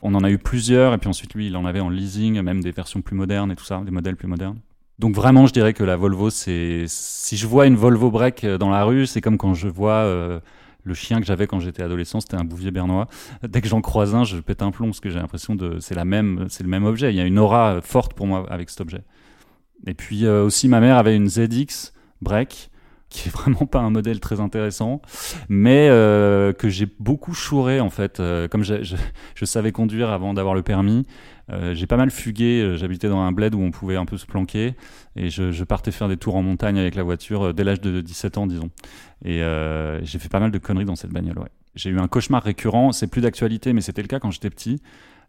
On 0.00 0.14
en 0.14 0.24
a 0.24 0.30
eu 0.30 0.38
plusieurs 0.38 0.94
et 0.94 0.98
puis 0.98 1.10
ensuite 1.10 1.34
lui, 1.34 1.48
il 1.48 1.56
en 1.58 1.66
avait 1.66 1.80
en 1.80 1.90
leasing, 1.90 2.40
même 2.40 2.62
des 2.62 2.70
versions 2.70 3.02
plus 3.02 3.14
modernes 3.14 3.52
et 3.52 3.56
tout 3.56 3.64
ça, 3.66 3.82
des 3.84 3.90
modèles 3.90 4.16
plus 4.16 4.26
modernes. 4.26 4.56
Donc 4.98 5.14
vraiment, 5.14 5.46
je 5.46 5.52
dirais 5.52 5.74
que 5.74 5.84
la 5.84 5.96
Volvo, 5.96 6.30
c'est 6.30 6.84
si 6.86 7.36
je 7.36 7.46
vois 7.46 7.66
une 7.66 7.76
Volvo 7.76 8.10
break 8.10 8.44
euh, 8.44 8.58
dans 8.58 8.70
la 8.70 8.84
rue, 8.84 9.06
c'est 9.06 9.20
comme 9.20 9.36
quand 9.36 9.52
je 9.52 9.68
vois 9.68 9.92
euh, 9.92 10.40
le 10.84 10.94
chien 10.94 11.20
que 11.20 11.26
j'avais 11.26 11.46
quand 11.46 11.60
j'étais 11.60 11.82
adolescent, 11.82 12.20
c'était 12.20 12.36
un 12.36 12.44
bouvier 12.44 12.70
bernois. 12.70 13.08
Dès 13.42 13.60
que 13.60 13.68
j'en 13.68 13.82
croise 13.82 14.14
un, 14.14 14.24
je 14.24 14.38
pète 14.38 14.62
un 14.62 14.70
plomb 14.70 14.86
parce 14.86 15.00
que 15.00 15.10
j'ai 15.10 15.18
l'impression 15.18 15.54
de 15.54 15.78
c'est 15.80 15.94
la 15.94 16.06
même, 16.06 16.46
c'est 16.48 16.62
le 16.62 16.70
même 16.70 16.84
objet. 16.84 17.12
Il 17.12 17.16
y 17.16 17.20
a 17.20 17.24
une 17.24 17.38
aura 17.38 17.80
forte 17.82 18.14
pour 18.14 18.26
moi 18.26 18.46
avec 18.48 18.70
cet 18.70 18.80
objet. 18.80 19.02
Et 19.86 19.92
puis 19.92 20.24
euh, 20.24 20.44
aussi, 20.44 20.68
ma 20.68 20.80
mère 20.80 20.96
avait 20.96 21.14
une 21.14 21.28
ZX 21.28 21.92
break 22.22 22.70
qui 23.08 23.28
est 23.28 23.32
vraiment 23.32 23.66
pas 23.66 23.80
un 23.80 23.90
modèle 23.90 24.20
très 24.20 24.40
intéressant, 24.40 25.00
mais 25.48 25.88
euh, 25.90 26.52
que 26.52 26.68
j'ai 26.68 26.88
beaucoup 26.98 27.34
chouré 27.34 27.80
en 27.80 27.90
fait. 27.90 28.20
Euh, 28.20 28.48
comme 28.48 28.64
je, 28.64 28.96
savais 29.44 29.72
conduire 29.72 30.10
avant 30.10 30.34
d'avoir 30.34 30.54
le 30.54 30.62
permis, 30.62 31.06
euh, 31.50 31.74
j'ai 31.74 31.86
pas 31.86 31.96
mal 31.96 32.10
fugué. 32.10 32.74
J'habitais 32.76 33.08
dans 33.08 33.20
un 33.20 33.32
bled 33.32 33.54
où 33.54 33.60
on 33.60 33.70
pouvait 33.70 33.96
un 33.96 34.06
peu 34.06 34.16
se 34.16 34.26
planquer, 34.26 34.74
et 35.14 35.30
je, 35.30 35.64
partais 35.64 35.92
faire 35.92 36.08
des 36.08 36.16
tours 36.16 36.36
en 36.36 36.42
montagne 36.42 36.78
avec 36.78 36.94
la 36.94 37.02
voiture 37.02 37.54
dès 37.54 37.64
l'âge 37.64 37.80
de 37.80 38.00
17 38.00 38.38
ans, 38.38 38.46
disons. 38.46 38.70
Et 39.24 39.40
j'ai 40.02 40.18
fait 40.18 40.28
pas 40.28 40.40
mal 40.40 40.50
de 40.50 40.58
conneries 40.58 40.84
dans 40.84 40.96
cette 40.96 41.12
bagnole. 41.12 41.38
Ouais. 41.38 41.50
J'ai 41.74 41.90
eu 41.90 41.98
un 41.98 42.08
cauchemar 42.08 42.42
récurrent. 42.42 42.92
C'est 42.92 43.06
plus 43.06 43.20
d'actualité, 43.20 43.72
mais 43.72 43.82
c'était 43.82 44.02
le 44.02 44.08
cas 44.08 44.18
quand 44.18 44.30
j'étais 44.30 44.50
petit. 44.50 44.80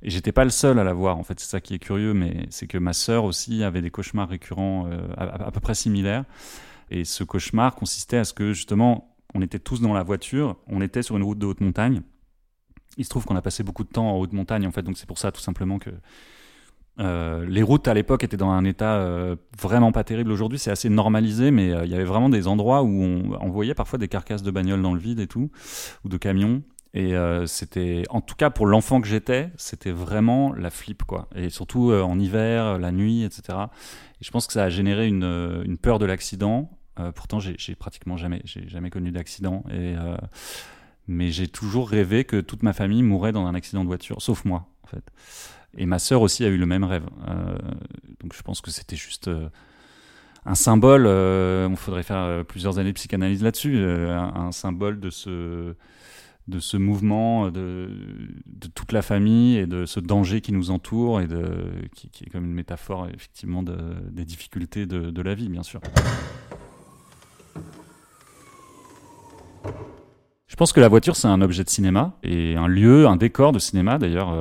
Et 0.04 0.12
j'étais 0.12 0.32
pas 0.32 0.44
le 0.44 0.50
seul 0.52 0.80
à 0.80 0.84
l'avoir, 0.84 1.18
en 1.18 1.24
fait. 1.24 1.40
C'est 1.40 1.50
ça 1.50 1.60
qui 1.60 1.74
est 1.74 1.80
curieux, 1.80 2.14
mais 2.14 2.46
c'est 2.50 2.68
que 2.68 2.78
ma 2.78 2.94
sœur 2.94 3.24
aussi 3.24 3.64
avait 3.64 3.82
des 3.82 3.90
cauchemars 3.90 4.30
récurrents 4.30 4.88
à, 5.18 5.48
à, 5.48 5.52
peu 5.52 5.60
près 5.60 5.76
similaires. 5.76 6.24
Et 6.90 7.06
ce 7.06 7.24
cauchemar 7.24 7.76
consistait 7.76 8.18
à 8.18 8.24
ce 8.24 8.34
que 8.34 8.54
justement, 8.54 9.16
on 9.34 9.42
était 9.42 9.60
tous 9.60 9.82
dans 9.82 9.94
la 9.94 10.04
voiture, 10.04 10.58
on 10.68 10.82
était 10.82 11.02
sur 11.02 11.18
une 11.18 11.24
route 11.24 11.40
de 11.40 11.46
haute 11.46 11.62
montagne, 11.62 12.02
il 12.98 13.06
se 13.06 13.10
trouve 13.10 13.26
qu'on 13.26 13.36
a 13.36 13.42
passé 13.42 13.64
beaucoup 13.64 13.84
de 13.84 13.90
temps 13.90 14.10
en 14.12 14.20
haute 14.20 14.34
montagne, 14.34 14.66
en 14.68 14.72
fait, 14.72 14.82
donc 14.82 14.98
c'est 14.98 15.06
pour 15.06 15.20
ça 15.20 15.32
tout 15.32 15.42
simplement 15.42 15.80
que 15.80 15.92
euh, 17.00 17.46
les 17.48 17.62
routes 17.62 17.88
à 17.88 17.94
l'époque 17.94 18.24
étaient 18.24 18.38
dans 18.38 18.50
un 18.50 18.66
état 18.66 18.96
euh, 18.96 19.36
vraiment 19.60 19.92
pas 19.92 20.04
terrible. 20.04 20.32
Aujourd'hui, 20.32 20.58
c'est 20.58 20.72
assez 20.72 20.90
normalisé, 20.90 21.52
mais 21.52 21.72
euh, 21.72 21.86
il 21.86 21.92
y 21.92 21.94
avait 21.94 22.04
vraiment 22.04 22.30
des 22.30 22.48
endroits 22.48 22.82
où 22.82 23.04
on, 23.40 23.50
voyait 23.50 23.76
parfois 23.76 24.00
des 24.00 24.08
carcasses 24.08 24.42
de 24.42 24.50
bagnoles 24.50 24.82
dans 24.82 24.94
le 24.94 25.00
vide 25.00 25.20
et 25.20 25.28
tout, 25.28 25.52
ou 26.04 26.10
de 26.10 26.18
camions. 26.18 26.64
Et 26.94 27.14
c'était, 27.46 28.06
en 28.10 28.22
tout 28.22 28.34
cas 28.34 28.50
pour 28.50 28.66
l'enfant 28.66 29.02
que 29.02 29.08
j'étais, 29.08 29.52
c'était 29.56 29.92
vraiment 29.92 30.52
la 30.54 30.72
flip, 30.72 31.04
quoi. 31.04 31.28
Et 31.36 31.52
surtout 31.52 31.92
en 31.92 32.18
hiver, 32.18 32.80
la 32.80 32.92
nuit, 32.92 33.24
etc. 33.24 33.56
Et 34.20 34.24
je 34.24 34.32
pense 34.32 34.48
que 34.48 34.54
ça 34.54 34.64
a 34.64 34.70
généré 34.70 35.08
une 35.08 35.78
peur 35.80 36.00
de 36.00 36.08
l'accident. 36.08 36.72
Pourtant, 37.16 37.40
j'ai 37.40 37.76
pratiquement 37.76 38.18
jamais, 38.18 38.42
jamais 38.46 38.90
connu 38.90 39.12
d'accident. 39.12 39.64
Et 39.72 39.96
mais 41.08 41.32
j'ai 41.32 41.48
toujours 41.48 41.90
rêvé 41.90 42.26
que 42.26 42.42
toute 42.42 42.64
ma 42.64 42.74
famille 42.74 43.02
mourrait 43.02 43.32
dans 43.32 43.46
un 43.46 43.56
accident 43.56 43.82
de 43.84 43.88
voiture, 43.88 44.22
sauf 44.22 44.44
moi, 44.46 44.68
en 44.84 44.88
fait. 44.88 45.04
Et 45.78 45.86
ma 45.86 46.00
sœur 46.00 46.22
aussi 46.22 46.44
a 46.44 46.48
eu 46.48 46.58
le 46.58 46.66
même 46.66 46.84
rêve. 46.84 47.06
Euh, 47.30 47.58
donc 48.22 48.34
je 48.34 48.42
pense 48.42 48.62
que 48.62 48.72
c'était 48.72 48.96
juste 48.96 49.28
euh, 49.30 49.48
un 50.46 50.56
symbole. 50.56 51.06
Euh, 51.08 51.68
il 51.70 51.78
faudrait 51.78 52.04
faire 52.04 52.44
plusieurs 52.46 52.78
années 52.80 52.90
de 52.90 52.96
psychanalyse 52.96 53.42
là-dessus. 53.42 53.78
Un, 53.78 54.52
symbole 54.52 55.00
de 55.00 55.10
ce, 55.10 55.76
de 56.48 56.60
ce 56.60 56.78
mouvement, 56.78 57.52
de, 57.52 57.90
de, 58.46 58.68
toute 58.68 58.92
la 58.92 59.02
famille 59.02 59.58
et 59.58 59.68
de 59.68 59.86
ce 59.86 60.00
danger 60.00 60.42
qui 60.42 60.52
nous 60.52 60.72
entoure 60.72 61.22
et 61.22 61.28
de, 61.28 61.72
qui, 61.94 62.10
est 62.26 62.30
comme 62.30 62.46
une 62.46 62.54
métaphore 62.54 63.08
effectivement 63.14 63.64
de, 63.64 63.78
des 64.12 64.26
difficultés 64.26 64.86
de 64.86 65.22
la 65.22 65.36
vie, 65.36 65.48
bien 65.48 65.64
sûr. 65.64 65.80
Je 70.48 70.56
pense 70.56 70.74
que 70.74 70.80
la 70.80 70.88
voiture, 70.88 71.16
c'est 71.16 71.28
un 71.28 71.42
objet 71.42 71.64
de 71.64 71.70
cinéma 71.70 72.18
et 72.24 72.56
un 72.56 72.68
lieu, 72.68 73.06
un 73.08 73.18
décor 73.18 73.52
de 73.52 73.60
cinéma 73.60 73.98
d'ailleurs 73.98 74.34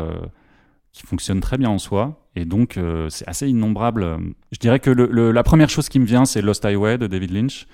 qui 0.97 1.06
fonctionne 1.06 1.40
très 1.40 1.59
bien 1.59 1.68
en 1.68 1.78
soi. 1.78 2.26
Et 2.37 2.47
donc, 2.47 2.78
euh, 2.78 3.09
c'est 3.11 3.28
assez 3.28 3.49
innombrable. 3.49 4.18
Je 4.50 4.59
dirais 4.59 4.80
que 4.80 4.90
la 4.90 5.42
première 5.42 5.68
chose 5.68 5.90
qui 5.90 6.00
me 6.00 6.06
vient, 6.06 6.25
c'est 6.25 6.40
Lost 6.40 6.64
Highway 6.64 6.97
de 6.97 7.06
David 7.06 7.33
Lynch. 7.33 7.66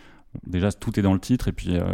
déjà, 0.46 0.72
tout 0.72 0.98
est 0.98 1.02
dans 1.02 1.12
le 1.12 1.20
titre. 1.20 1.46
Et 1.46 1.52
puis, 1.52 1.76
euh, 1.76 1.84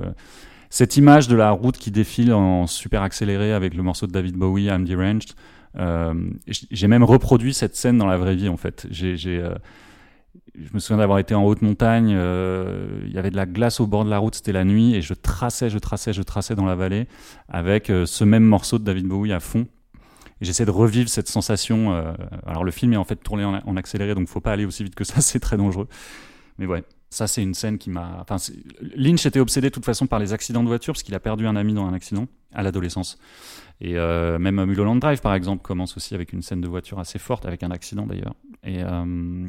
cette 0.70 0.96
image 0.96 1.28
de 1.28 1.36
la 1.36 1.50
route 1.50 1.76
qui 1.76 1.90
défile 1.90 2.32
en 2.32 2.66
super 2.66 3.02
accéléré 3.02 3.52
avec 3.52 3.74
le 3.74 3.82
morceau 3.82 4.06
de 4.06 4.12
David 4.12 4.36
Bowie, 4.36 4.66
I'm 4.66 4.86
Deranged. 4.86 5.32
Euh, 5.78 6.14
j'ai 6.46 6.88
même 6.88 7.04
reproduit 7.04 7.52
cette 7.52 7.76
scène 7.76 7.98
dans 7.98 8.06
la 8.06 8.16
vraie 8.16 8.34
vie, 8.34 8.48
en 8.48 8.56
fait. 8.56 8.86
J'ai, 8.90 9.16
je 10.54 10.68
me 10.74 10.78
souviens 10.78 10.98
d'avoir 10.98 11.18
été 11.18 11.34
en 11.34 11.44
haute 11.44 11.62
montagne, 11.62 12.10
il 12.10 13.12
y 13.12 13.18
avait 13.18 13.30
de 13.30 13.36
la 13.36 13.46
glace 13.46 13.80
au 13.80 13.86
bord 13.86 14.04
de 14.04 14.10
la 14.10 14.18
route, 14.18 14.34
c'était 14.34 14.52
la 14.52 14.64
nuit, 14.64 14.94
et 14.94 15.02
je 15.02 15.14
traçais, 15.14 15.70
je 15.70 15.78
traçais, 15.78 16.12
je 16.12 16.22
traçais 16.22 16.54
dans 16.54 16.66
la 16.66 16.74
vallée 16.74 17.06
avec 17.48 17.86
ce 17.86 18.24
même 18.24 18.44
morceau 18.44 18.78
de 18.78 18.84
David 18.84 19.06
Bowie 19.06 19.32
à 19.32 19.40
fond 19.40 19.66
j'essaie 20.40 20.64
de 20.64 20.70
revivre 20.70 21.08
cette 21.08 21.28
sensation. 21.28 21.92
Euh, 21.92 22.12
alors 22.46 22.64
le 22.64 22.70
film 22.70 22.92
est 22.92 22.96
en 22.96 23.04
fait 23.04 23.16
tourné 23.16 23.44
en, 23.44 23.76
accéléré, 23.76 24.14
donc 24.14 24.28
faut 24.28 24.40
pas 24.40 24.52
aller 24.52 24.64
aussi 24.64 24.84
vite 24.84 24.94
que 24.94 25.04
ça, 25.04 25.20
c'est 25.20 25.40
très 25.40 25.56
dangereux. 25.56 25.88
Mais 26.58 26.66
ouais, 26.66 26.82
ça 27.10 27.26
c'est 27.26 27.42
une 27.42 27.54
scène 27.54 27.78
qui 27.78 27.90
m'a. 27.90 28.18
Enfin, 28.20 28.36
Lynch 28.80 29.24
était 29.26 29.40
obsédé 29.40 29.68
de 29.68 29.74
toute 29.74 29.84
façon 29.84 30.06
par 30.06 30.18
les 30.18 30.32
accidents 30.32 30.62
de 30.62 30.68
voiture 30.68 30.94
parce 30.94 31.02
qu'il 31.02 31.14
a 31.14 31.20
perdu 31.20 31.46
un 31.46 31.56
ami 31.56 31.74
dans 31.74 31.86
un 31.86 31.94
accident 31.94 32.26
à 32.52 32.62
l'adolescence. 32.62 33.18
Et 33.80 33.96
euh, 33.96 34.38
même 34.38 34.64
Mulholland 34.64 34.98
Drive 34.98 35.20
par 35.20 35.34
exemple 35.34 35.62
commence 35.62 35.96
aussi 35.96 36.14
avec 36.14 36.32
une 36.32 36.42
scène 36.42 36.60
de 36.60 36.68
voiture 36.68 36.98
assez 36.98 37.18
forte, 37.18 37.46
avec 37.46 37.62
un 37.62 37.70
accident 37.70 38.06
d'ailleurs. 38.06 38.34
Et 38.64 38.82
euh, 38.82 39.46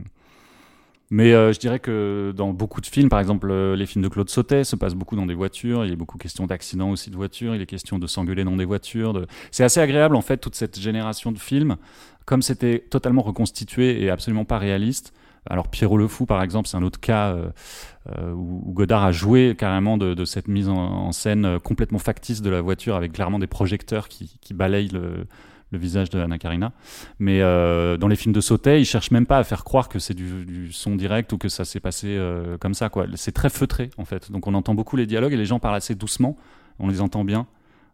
mais 1.11 1.33
euh, 1.33 1.51
je 1.51 1.59
dirais 1.59 1.79
que 1.79 2.31
dans 2.35 2.53
beaucoup 2.53 2.81
de 2.81 2.85
films, 2.85 3.09
par 3.09 3.19
exemple 3.19 3.49
euh, 3.49 3.75
les 3.75 3.87
films 3.87 4.03
de 4.03 4.09
Claude 4.09 4.29
Sautet, 4.29 4.63
se 4.63 4.75
passent 4.75 4.93
beaucoup 4.93 5.15
dans 5.15 5.25
des 5.25 5.33
voitures. 5.33 5.83
Il 5.85 5.91
a 5.91 5.95
beaucoup 5.95 6.19
question 6.19 6.45
d'accidents 6.45 6.91
aussi 6.91 7.09
de 7.09 7.15
voitures. 7.15 7.55
Il 7.55 7.61
est 7.61 7.65
question 7.65 7.97
de 7.97 8.05
s'engueuler 8.05 8.43
dans 8.43 8.55
des 8.55 8.65
voitures. 8.65 9.25
C'est 9.49 9.63
assez 9.63 9.79
agréable 9.79 10.15
en 10.15 10.21
fait 10.21 10.37
toute 10.37 10.55
cette 10.55 10.79
génération 10.79 11.31
de 11.31 11.39
films, 11.39 11.77
comme 12.25 12.43
c'était 12.43 12.79
totalement 12.79 13.23
reconstitué 13.23 14.03
et 14.03 14.09
absolument 14.11 14.45
pas 14.45 14.59
réaliste. 14.59 15.13
Alors 15.49 15.67
Pierrot 15.69 15.97
le 15.97 16.07
Fou, 16.07 16.27
par 16.27 16.43
exemple, 16.43 16.67
c'est 16.67 16.77
un 16.77 16.83
autre 16.83 16.99
cas 16.99 17.33
euh, 17.33 18.31
où 18.33 18.71
Godard 18.73 19.03
a 19.03 19.11
joué 19.11 19.55
carrément 19.57 19.97
de, 19.97 20.25
cette 20.25 20.47
mise 20.47 20.69
en, 20.69 21.11
scène 21.11 21.59
complètement 21.59 21.97
factice 21.97 22.41
de 22.43 22.51
la 22.51 22.61
voiture 22.61 22.95
avec 22.95 23.13
clairement 23.13 23.39
des 23.39 23.47
projecteurs 23.47 24.09
qui, 24.09 24.37
qui 24.41 24.53
balayent 24.53 24.89
le, 24.89 25.25
le 25.71 25.77
visage 25.77 26.09
de 26.09 26.19
Anna 26.19 26.38
Karina. 26.38 26.71
Mais 27.19 27.41
euh, 27.41 27.97
dans 27.97 28.07
les 28.07 28.15
films 28.15 28.33
de 28.33 28.41
Sautet, 28.41 28.81
ils 28.81 28.85
cherchent 28.85 29.11
même 29.11 29.25
pas 29.25 29.38
à 29.38 29.43
faire 29.43 29.63
croire 29.63 29.89
que 29.89 29.99
c'est 29.99 30.13
du, 30.13 30.71
son 30.71 30.95
direct 30.95 31.31
ou 31.33 31.38
que 31.38 31.49
ça 31.49 31.65
s'est 31.65 31.79
passé 31.79 32.07
euh, 32.09 32.57
comme 32.57 32.73
ça. 32.73 32.89
C'est 33.15 33.31
très 33.31 33.49
feutré 33.49 33.89
en 33.97 34.05
fait. 34.05 34.31
Donc 34.31 34.47
on 34.47 34.53
entend 34.53 34.73
beaucoup 34.73 34.95
les 34.95 35.05
dialogues 35.05 35.33
et 35.33 35.38
les 35.38 35.45
gens 35.45 35.59
parlent 35.59 35.75
assez 35.75 35.95
doucement. 35.95 36.35
On 36.79 36.88
les 36.88 37.01
entend 37.01 37.23
bien. 37.23 37.47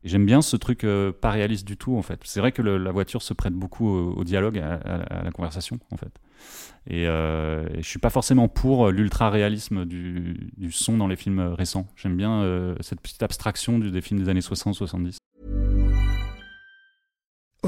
J'aime 0.03 0.25
bien 0.25 0.43
ce 0.43 0.55
truc 0.55 0.83
euh, 0.83 1.11
pas 1.11 1.31
réaliste 1.31 1.65
du 1.65 1.77
tout 1.77 1.97
en 1.97 2.03
fait. 2.03 2.19
C'est 2.23 2.39
vrai 2.39 2.51
que 2.51 2.61
la 2.61 2.91
voiture 2.91 3.23
se 3.23 3.33
prête 3.33 3.53
beaucoup 3.53 3.89
au, 3.89 4.23
dialogue, 4.23 4.59
à, 4.59 4.75
à, 4.75 5.23
la 5.23 5.31
conversation 5.31 5.79
en 5.91 5.97
fait. 5.97 6.11
Et, 6.87 7.05
et 7.05 7.81
je 7.81 7.87
suis 7.87 7.97
pas 7.97 8.11
forcément 8.11 8.47
pour 8.47 8.91
l'ultra 8.91 9.31
réalisme 9.31 9.85
du, 9.85 10.51
du, 10.57 10.71
son 10.71 10.97
dans 10.97 11.07
les 11.07 11.15
films 11.15 11.39
récents. 11.39 11.87
J'aime 11.95 12.15
bien 12.15 12.75
cette 12.81 13.01
petite 13.01 13.23
abstraction 13.23 13.79
du, 13.79 13.89
des 13.89 14.01
films 14.01 14.19
des 14.19 14.29
années 14.29 14.41
60-70. 14.41 15.17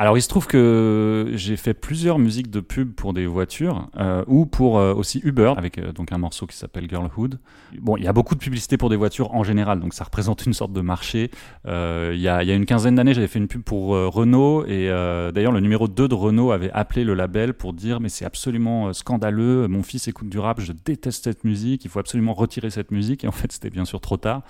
Alors 0.00 0.16
il 0.16 0.22
se 0.22 0.28
trouve 0.28 0.46
que 0.46 1.32
j'ai 1.34 1.56
fait 1.56 1.74
plusieurs 1.74 2.20
musiques 2.20 2.52
de 2.52 2.60
pub 2.60 2.94
pour 2.94 3.12
des 3.12 3.26
voitures 3.26 3.88
euh, 3.98 4.22
ou 4.28 4.46
pour 4.46 4.78
euh, 4.78 4.94
aussi 4.94 5.20
Uber 5.24 5.54
avec 5.56 5.78
euh, 5.78 5.90
donc 5.90 6.12
un 6.12 6.18
morceau 6.18 6.46
qui 6.46 6.56
s'appelle 6.56 6.88
Girlhood. 6.88 7.40
Bon, 7.80 7.96
il 7.96 8.04
y 8.04 8.06
a 8.06 8.12
beaucoup 8.12 8.36
de 8.36 8.38
publicité 8.38 8.76
pour 8.76 8.90
des 8.90 8.96
voitures 8.96 9.34
en 9.34 9.42
général, 9.42 9.80
donc 9.80 9.94
ça 9.94 10.04
représente 10.04 10.46
une 10.46 10.52
sorte 10.52 10.72
de 10.72 10.80
marché. 10.82 11.32
Il 11.66 12.20
y, 12.20 12.28
a, 12.28 12.42
une 12.44 12.64
quinzaine 12.64 12.94
d'années, 12.94 13.12
j'avais 13.12 13.26
fait 13.26 13.40
une 13.40 13.48
pub 13.48 13.62
pour 13.62 13.88
Renault 13.88 14.64
et 14.66 14.86
d'ailleurs 15.34 15.52
le 15.52 15.60
numéro 15.60 15.88
2 15.88 16.06
de 16.06 16.14
Renault 16.14 16.52
avait 16.52 16.70
appelé 16.70 17.02
le 17.02 17.14
label 17.14 17.52
pour 17.52 17.72
dire 17.72 17.98
mais 17.98 18.08
c'est 18.08 18.24
absolument 18.24 18.92
scandaleux, 18.92 19.66
mon 19.66 19.82
fils 19.82 20.06
écoute 20.06 20.28
du 20.28 20.38
rap, 20.38 20.60
je 20.60 20.72
déteste 20.72 21.24
cette 21.24 21.42
musique, 21.42 21.84
il 21.84 21.90
faut 21.90 21.98
absolument 21.98 22.34
retirer 22.34 22.70
cette 22.70 22.92
musique 22.92 23.24
et 23.24 23.28
en 23.28 23.32
fait 23.32 23.50
c'était 23.50 23.70
bien 23.70 23.84
sûr 23.84 24.00
trop 24.00 24.16
tard. 24.16 24.42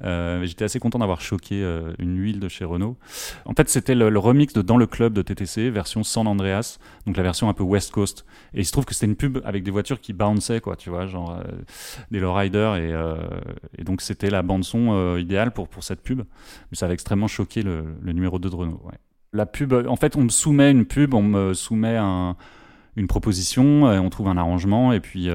J'étais 0.00 0.64
assez 0.64 0.80
content 0.80 0.98
d'avoir 0.98 1.20
choqué 1.20 1.60
une 1.98 2.18
huile 2.18 2.40
de 2.40 2.48
chez 2.48 2.64
Renault. 2.64 2.96
En 3.44 3.52
fait 3.52 3.68
c'était 3.68 3.94
le, 3.94 4.08
le 4.08 4.18
remix 4.18 4.54
de 4.54 4.62
Dans 4.62 4.78
le 4.78 4.86
club 4.94 5.12
de 5.12 5.22
TTC, 5.22 5.70
version 5.70 6.04
San 6.04 6.28
Andreas, 6.28 6.78
donc 7.04 7.16
la 7.16 7.24
version 7.24 7.48
un 7.48 7.52
peu 7.52 7.64
West 7.64 7.90
Coast. 7.90 8.24
Et 8.54 8.60
il 8.60 8.64
se 8.64 8.70
trouve 8.70 8.84
que 8.84 8.94
c'était 8.94 9.06
une 9.06 9.16
pub 9.16 9.40
avec 9.44 9.64
des 9.64 9.72
voitures 9.72 10.00
qui 10.00 10.12
bounçaient, 10.12 10.60
quoi, 10.60 10.76
tu 10.76 10.88
vois, 10.88 11.06
genre 11.06 11.32
euh, 11.32 11.42
des 12.12 12.20
lowriders. 12.20 12.76
Et, 12.76 12.92
euh, 12.92 13.16
et 13.76 13.82
donc 13.82 14.02
c'était 14.02 14.30
la 14.30 14.42
bande-son 14.42 14.92
euh, 14.92 15.20
idéale 15.20 15.50
pour, 15.50 15.66
pour 15.66 15.82
cette 15.82 16.00
pub. 16.00 16.18
Mais 16.18 16.76
ça 16.76 16.86
avait 16.86 16.94
extrêmement 16.94 17.26
choqué 17.26 17.62
le, 17.62 17.96
numéro 18.04 18.38
2 18.38 18.48
de 18.48 18.54
Renault. 18.54 18.80
La 19.32 19.46
pub, 19.46 19.72
en 19.72 19.96
fait, 19.96 20.14
on 20.14 20.22
me 20.22 20.28
soumet 20.28 20.70
une 20.70 20.84
pub, 20.84 21.12
on 21.12 21.22
me 21.22 21.54
soumet 21.54 21.98
une 21.98 23.08
proposition, 23.08 23.82
on 23.82 24.10
trouve 24.10 24.28
un 24.28 24.36
arrangement, 24.36 24.92
et 24.92 25.00
puis 25.00 25.28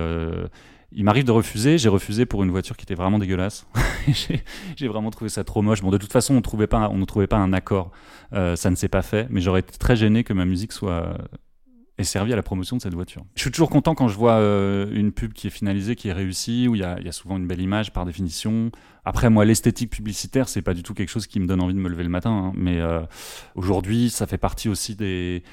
il 0.91 1.03
m'arrive 1.03 1.25
de 1.25 1.31
refuser. 1.31 1.77
J'ai 1.77 1.89
refusé 1.89 2.25
pour 2.25 2.43
une 2.43 2.51
voiture 2.51 2.77
qui 2.77 2.83
était 2.83 2.95
vraiment 2.95 3.19
dégueulasse. 3.19 3.67
j'ai 4.75 4.87
vraiment 4.87 5.11
trouvé 5.11 5.29
ça 5.29 5.43
trop 5.43 5.61
moche. 5.61 5.81
Bon, 5.81 5.91
de 5.91 5.97
toute 5.97 6.11
façon, 6.11 6.33
on 6.33 6.37
ne 6.37 7.05
trouvait 7.05 7.27
pas 7.27 7.37
un 7.37 7.53
accord. 7.53 7.91
Euh, 8.33 8.55
ça 8.55 8.69
ne 8.69 8.75
s'est 8.75 8.89
pas 8.89 9.01
fait, 9.01 9.27
mais 9.29 9.41
j'aurais 9.41 9.61
été 9.61 9.77
très 9.77 9.95
gêné 9.95 10.23
que 10.23 10.33
ma 10.33 10.45
musique 10.45 10.71
soit 10.71 11.17
ait 11.99 12.03
servi 12.03 12.33
à 12.33 12.35
la 12.35 12.43
promotion 12.43 12.77
de 12.77 12.81
cette 12.81 12.93
voiture. 12.93 13.23
Je 13.35 13.41
suis 13.41 13.51
toujours 13.51 13.69
content 13.69 13.93
quand 13.93 14.07
je 14.07 14.15
vois 14.15 14.33
euh, 14.33 14.89
une 14.93 15.11
pub 15.11 15.33
qui 15.33 15.47
est 15.47 15.51
finalisée, 15.51 15.95
qui 15.95 16.07
est 16.07 16.13
réussie, 16.13 16.67
où 16.67 16.75
il 16.75 16.81
y 16.81 16.83
a, 16.83 16.99
y 17.01 17.07
a, 17.07 17.11
souvent 17.11 17.37
une 17.37 17.45
belle 17.45 17.61
image 17.61 17.91
par 17.91 18.05
définition. 18.05 18.71
Après, 19.05 19.29
moi, 19.29 19.45
l'esthétique 19.45 19.91
publicitaire, 19.91 20.47
c'est 20.47 20.61
pas 20.61 20.73
du 20.73 20.81
tout 20.81 20.93
quelque 20.93 21.09
chose 21.09 21.27
qui 21.27 21.39
me 21.39 21.45
donne 21.45 21.61
envie 21.61 21.73
de 21.73 21.79
me 21.79 21.89
lever 21.89 22.03
le 22.03 22.09
matin. 22.09 22.31
Hein. 22.31 22.53
Mais 22.55 22.79
euh, 22.79 23.01
aujourd'hui, 23.55 24.09
ça 24.09 24.27
fait 24.27 24.37
partie 24.37 24.69
aussi 24.69 24.95
des, 24.95 25.43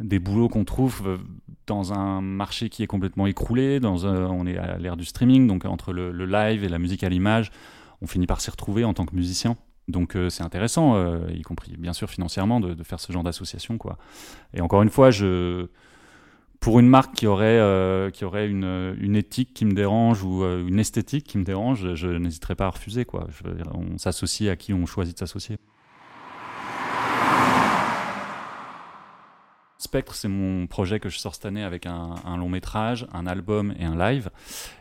des 0.00 0.18
boulots 0.18 0.48
qu'on 0.48 0.64
trouve 0.64 1.02
euh, 1.06 1.16
dans 1.66 1.92
un 1.92 2.20
marché 2.20 2.68
qui 2.68 2.82
est 2.82 2.86
complètement 2.86 3.26
écroulé. 3.26 3.80
Dans 3.80 4.04
on 4.06 4.46
est 4.46 4.56
à 4.56 4.78
l'ère 4.78 4.96
du 4.96 5.04
streaming, 5.04 5.46
donc 5.46 5.64
entre 5.64 5.92
le, 5.92 6.10
live 6.24 6.64
et 6.64 6.68
la 6.68 6.78
musique 6.78 7.02
à 7.02 7.08
l'image, 7.08 7.50
on 8.00 8.06
finit 8.06 8.26
par 8.26 8.40
s'y 8.40 8.50
retrouver 8.50 8.84
en 8.84 8.94
tant 8.94 9.06
que 9.06 9.14
musicien. 9.14 9.56
Donc 9.88 10.16
euh, 10.16 10.28
c'est 10.28 10.42
intéressant, 10.42 10.96
euh, 10.96 11.18
y 11.32 11.42
compris 11.42 11.76
bien 11.78 11.92
sûr 11.92 12.10
financièrement, 12.10 12.60
de, 12.60 12.82
faire 12.84 13.00
ce 13.00 13.12
genre 13.12 13.24
d'association. 13.24 13.78
Et 14.54 14.60
encore 14.60 14.82
une 14.82 14.90
fois, 14.90 15.10
je, 15.10 15.66
pour 16.60 16.78
une 16.78 16.88
marque 16.88 17.14
qui 17.14 17.26
aurait, 17.26 18.10
qui 18.12 18.24
aurait 18.24 18.48
une, 18.48 18.96
une, 19.00 19.16
éthique 19.16 19.54
qui 19.54 19.64
me 19.64 19.72
dérange 19.72 20.22
ou 20.22 20.44
une 20.44 20.78
esthétique 20.78 21.24
qui 21.24 21.38
me 21.38 21.44
dérange, 21.44 21.94
je 21.94 22.08
n'hésiterai 22.08 22.54
pas 22.54 22.66
à 22.66 22.70
refuser. 22.70 23.04
Quoi. 23.04 23.26
Je 23.30 23.48
on 23.74 23.98
s'associe 23.98 24.50
à 24.50 24.56
qui 24.56 24.72
on 24.74 24.86
choisit 24.86 25.14
de 25.14 25.18
s'associer. 25.18 25.58
Spectre, 29.80 30.16
c'est 30.16 30.26
mon 30.26 30.66
projet 30.66 30.98
que 30.98 31.08
je 31.08 31.18
sors 31.18 31.36
cette 31.36 31.46
année 31.46 31.62
avec 31.62 31.86
un, 31.86 32.36
long 32.36 32.48
métrage, 32.48 33.06
un 33.12 33.28
album 33.28 33.72
et 33.78 33.84
un 33.84 33.96
live. 33.96 34.28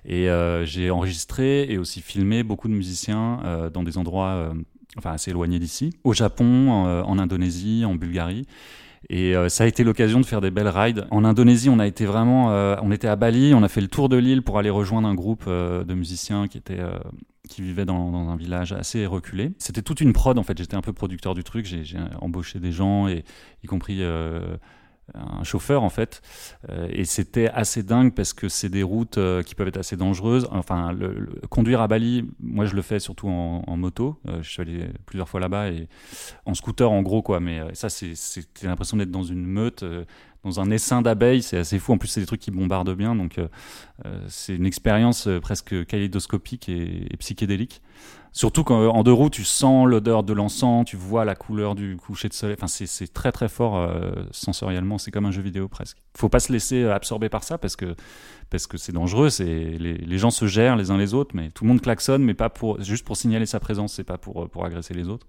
Et 0.06 0.28
euh, 0.28 0.66
j'ai 0.66 0.90
enregistré 0.90 1.72
et 1.72 1.78
aussi 1.78 2.02
filmé 2.02 2.42
beaucoup 2.42 2.68
de 2.68 2.74
musiciens 2.74 3.40
euh, 3.46 3.70
dans 3.70 3.84
des 3.84 4.00
endroits 4.00 4.30
euh, 4.30 4.54
assez 5.04 5.30
éloignés 5.30 5.60
d'ici, 5.60 5.94
au 6.04 6.14
Japon, 6.14 6.72
en 6.72 7.20
Indonésie, 7.20 7.86
en 7.86 7.94
Bulgarie. 7.94 8.48
Et 9.10 9.36
ça 9.48 9.64
a 9.64 9.68
été 9.68 9.84
l'occasion 9.84 10.20
de 10.20 10.26
faire 10.26 10.42
des 10.42 10.50
belles 10.50 10.68
rides. 10.68 11.06
En 11.12 11.24
Indonésie, 11.24 11.70
on 11.70 11.78
a 11.78 11.86
été 11.86 12.06
vraiment, 12.06 12.48
on 12.82 12.92
était 12.92 13.08
à 13.08 13.16
Bali, 13.16 13.54
on 13.54 13.62
a 13.62 13.70
fait 13.70 13.80
le 13.80 13.88
tour 13.88 14.10
de 14.10 14.18
l'île 14.18 14.42
pour 14.42 14.58
aller 14.58 14.72
rejoindre 14.72 15.08
un 15.08 15.14
groupe 15.14 15.48
de 15.48 15.94
musiciens 15.94 16.48
qui 16.48 16.58
était 16.58 16.82
qui 17.48 17.62
vivait 17.62 17.86
dans, 17.86 18.12
dans, 18.12 18.28
un 18.28 18.36
village 18.36 18.74
assez 18.74 19.06
reculé. 19.06 19.54
C'était 19.60 19.84
toute 19.84 20.02
une 20.02 20.12
prod 20.12 20.38
en 20.38 20.44
fait. 20.44 20.58
J'étais 20.58 20.76
un 20.76 20.82
peu 20.82 20.92
producteur 20.92 21.36
du 21.36 21.44
truc. 21.44 21.66
J'ai 21.66 22.00
embauché 22.20 22.60
des 22.60 22.72
gens 22.72 23.08
et 23.08 23.24
y 23.64 23.68
compris 23.68 24.02
un 25.14 25.44
chauffeur 25.44 25.84
en 25.84 25.90
fait. 25.90 26.22
Euh, 26.70 26.88
et 26.92 27.06
c'était 27.06 27.50
assez 27.50 27.84
dingue 27.84 28.14
parce 28.14 28.34
que 28.34 28.50
c'est 28.50 28.70
des 28.70 28.84
routes 28.84 29.18
euh, 29.18 29.44
qui 29.44 29.56
peuvent 29.56 29.68
être 29.68 29.78
assez 29.78 29.98
dangereuses. 29.98 30.48
Enfin 30.52 30.96
conduire 31.50 31.82
à 31.82 31.88
Bali 31.88 32.30
moi 32.40 32.66
je 32.66 32.76
le 32.76 32.82
fais 32.82 33.00
surtout 33.00 33.28
en, 33.30 33.64
en 33.66 33.78
moto. 33.78 34.20
Euh, 34.28 34.42
je 34.42 34.50
suis 34.50 34.62
allé 34.62 34.88
plusieurs 35.06 35.30
fois 35.30 35.40
là-bas 35.40 35.70
et 35.70 35.88
en 36.46 36.54
scooter 36.54 36.92
en 36.92 37.02
gros 37.02 37.22
quoi. 37.22 37.40
Mais 37.40 37.62
ça 37.74 37.90
c'est 37.90 38.16
c'était 38.16 38.68
l'impression 38.68 38.98
d'être 38.98 39.12
dans 39.12 39.24
une 39.24 39.46
meute 39.46 39.84
dans 40.44 40.60
un 40.60 40.72
essaim 40.72 41.02
d'abeilles, 41.02 41.42
c'est 41.42 41.58
assez 41.58 41.80
fou. 41.80 41.94
En 41.94 41.98
plus, 41.98 42.08
c'est 42.08 42.20
des 42.20 42.26
trucs 42.26 42.42
qui 42.42 42.52
bombardent 42.52 42.96
bien, 42.96 43.16
donc 43.16 43.38
euh, 43.38 43.48
c'est 44.28 44.56
une 44.56 44.66
expérience 44.66 45.28
presque 45.42 45.86
kaléidoscopique 45.86 46.70
et, 46.70 47.08
psychédélique. 47.20 47.82
Surtout 48.34 48.64
qu'en 48.64 49.04
deux 49.04 49.14
roues, 49.14 49.32
tu 49.32 49.44
sens 49.44 49.88
l'odeur 49.88 50.22
de 50.22 50.32
l'encens, 50.32 50.86
tu 50.86 50.96
vois 50.96 51.26
la 51.26 51.34
couleur 51.34 51.74
du 51.74 51.98
coucher 51.98 52.30
de 52.30 52.34
soleil. 52.34 52.56
Enfin, 52.60 52.68
c'est 52.68 53.12
très 53.12 53.32
très 53.32 53.50
fort 53.50 53.78
euh, 53.78 54.12
sensoriellement. 54.30 55.00
C'est 55.00 55.10
comme 55.10 55.26
un 55.26 55.32
jeu 55.32 55.42
vidéo 55.42 55.68
presque. 55.68 55.98
Faut 56.16 56.30
pas 56.30 56.40
se 56.40 56.52
laisser 56.52 56.86
absorber 56.86 57.30
par 57.30 57.44
ça 57.44 57.58
parce 57.58 57.76
que 57.76 57.96
parce 58.52 58.68
que 58.68 58.78
c'est 58.78 58.92
dangereux. 58.92 59.30
Les, 59.40 59.78
les, 59.78 60.18
gens 60.20 60.30
se 60.30 60.46
gèrent 60.46 60.76
les 60.76 60.92
uns 60.92 60.98
les 60.98 61.16
autres, 61.16 61.32
mais 61.36 61.50
tout 61.50 61.64
le 61.64 61.70
monde 61.70 61.82
klaxonne, 61.82 62.24
mais 62.24 62.36
pas 62.36 62.50
pour 62.50 62.80
juste 62.84 63.06
pour 63.06 63.18
signaler 63.18 63.48
sa 63.48 63.60
présence, 63.60 63.94
c'est 63.94 64.04
pas 64.04 64.20
pour 64.20 64.48
pour 64.50 64.66
agresser 64.66 64.94
les 64.94 65.08
autres. 65.08 65.26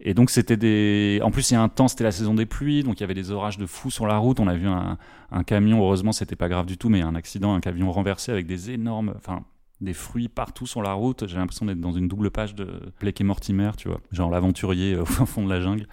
Et 0.00 0.14
donc 0.14 0.30
c'était 0.30 0.56
des. 0.56 1.20
En 1.22 1.30
plus, 1.30 1.50
il 1.50 1.54
y 1.54 1.56
a 1.56 1.62
un 1.62 1.68
temps, 1.68 1.88
c'était 1.88 2.04
la 2.04 2.12
saison 2.12 2.34
des 2.34 2.46
pluies, 2.46 2.82
donc 2.82 2.98
il 2.98 3.02
y 3.02 3.04
avait 3.04 3.14
des 3.14 3.30
orages 3.30 3.58
de 3.58 3.66
fou 3.66 3.90
sur 3.90 4.06
la 4.06 4.16
route. 4.16 4.38
On 4.38 4.46
a 4.46 4.54
vu 4.54 4.68
un, 4.68 4.96
camion, 5.44 5.82
heureusement, 5.82 6.12
c'était 6.12 6.36
pas 6.36 6.48
grave 6.48 6.66
du 6.66 6.78
tout, 6.78 6.88
mais 6.88 7.02
un 7.02 7.14
accident, 7.14 7.54
un 7.54 7.60
camion 7.60 7.90
renversé 7.90 8.30
avec 8.30 8.46
des 8.46 8.70
énormes, 8.70 9.14
enfin 9.16 9.44
des 9.80 9.94
fruits 9.94 10.28
partout 10.28 10.66
sur 10.66 10.82
la 10.82 10.92
route. 10.92 11.26
J'ai 11.26 11.36
l'impression 11.36 11.66
d'être 11.66 11.80
dans 11.80 11.92
une 11.92 12.08
double 12.08 12.30
page 12.30 12.54
de 12.54 12.92
Blake 13.00 13.20
et 13.20 13.24
Mortimer, 13.24 13.72
tu 13.76 13.88
vois, 13.88 14.00
genre 14.12 14.30
l'aventurier 14.30 14.96
au 14.98 15.04
fond 15.04 15.44
de 15.44 15.48
la 15.48 15.60
jungle. 15.60 15.88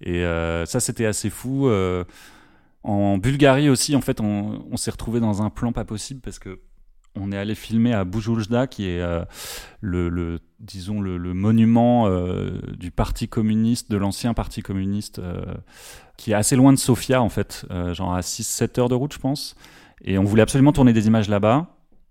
Et 0.00 0.24
euh, 0.24 0.64
ça, 0.64 0.78
c'était 0.78 1.06
assez 1.06 1.30
fou. 1.30 1.68
Euh, 1.68 2.04
en 2.84 3.18
Bulgarie 3.18 3.68
aussi, 3.68 3.96
en 3.96 4.00
fait, 4.00 4.20
on, 4.20 4.66
on 4.70 4.76
s'est 4.76 4.92
retrouvé 4.92 5.18
dans 5.18 5.42
un 5.42 5.50
plan 5.50 5.72
pas 5.72 5.84
possible 5.84 6.20
parce 6.20 6.38
que 6.38 6.60
on 7.20 7.32
est 7.32 7.36
allé 7.36 7.54
filmer 7.54 7.92
à 7.92 8.04
Bujuljda, 8.04 8.66
qui 8.66 8.88
est 8.88 9.00
euh, 9.00 9.24
le, 9.80 10.38
disons 10.60 11.00
le, 11.00 11.18
monument 11.34 12.06
euh, 12.06 12.60
du 12.76 12.90
parti 12.90 13.28
communiste, 13.28 13.90
de 13.90 13.96
l'ancien 13.96 14.34
parti 14.34 14.62
communiste, 14.62 15.18
euh, 15.18 15.42
qui 16.16 16.32
est 16.32 16.34
assez 16.34 16.56
loin 16.56 16.72
de 16.72 16.78
Sofia 16.78 17.22
en 17.22 17.28
fait, 17.28 17.66
genre 17.92 18.14
à 18.14 18.20
6-7 18.20 18.80
heures 18.80 18.88
de 18.88 18.94
route, 18.94 19.12
je 19.12 19.18
pense. 19.18 19.56
Et 20.02 20.18
on 20.18 20.24
voulait 20.24 20.42
absolument 20.42 20.72
tourner 20.72 20.92
des 20.92 21.06
images 21.06 21.28
là-bas. 21.28 21.66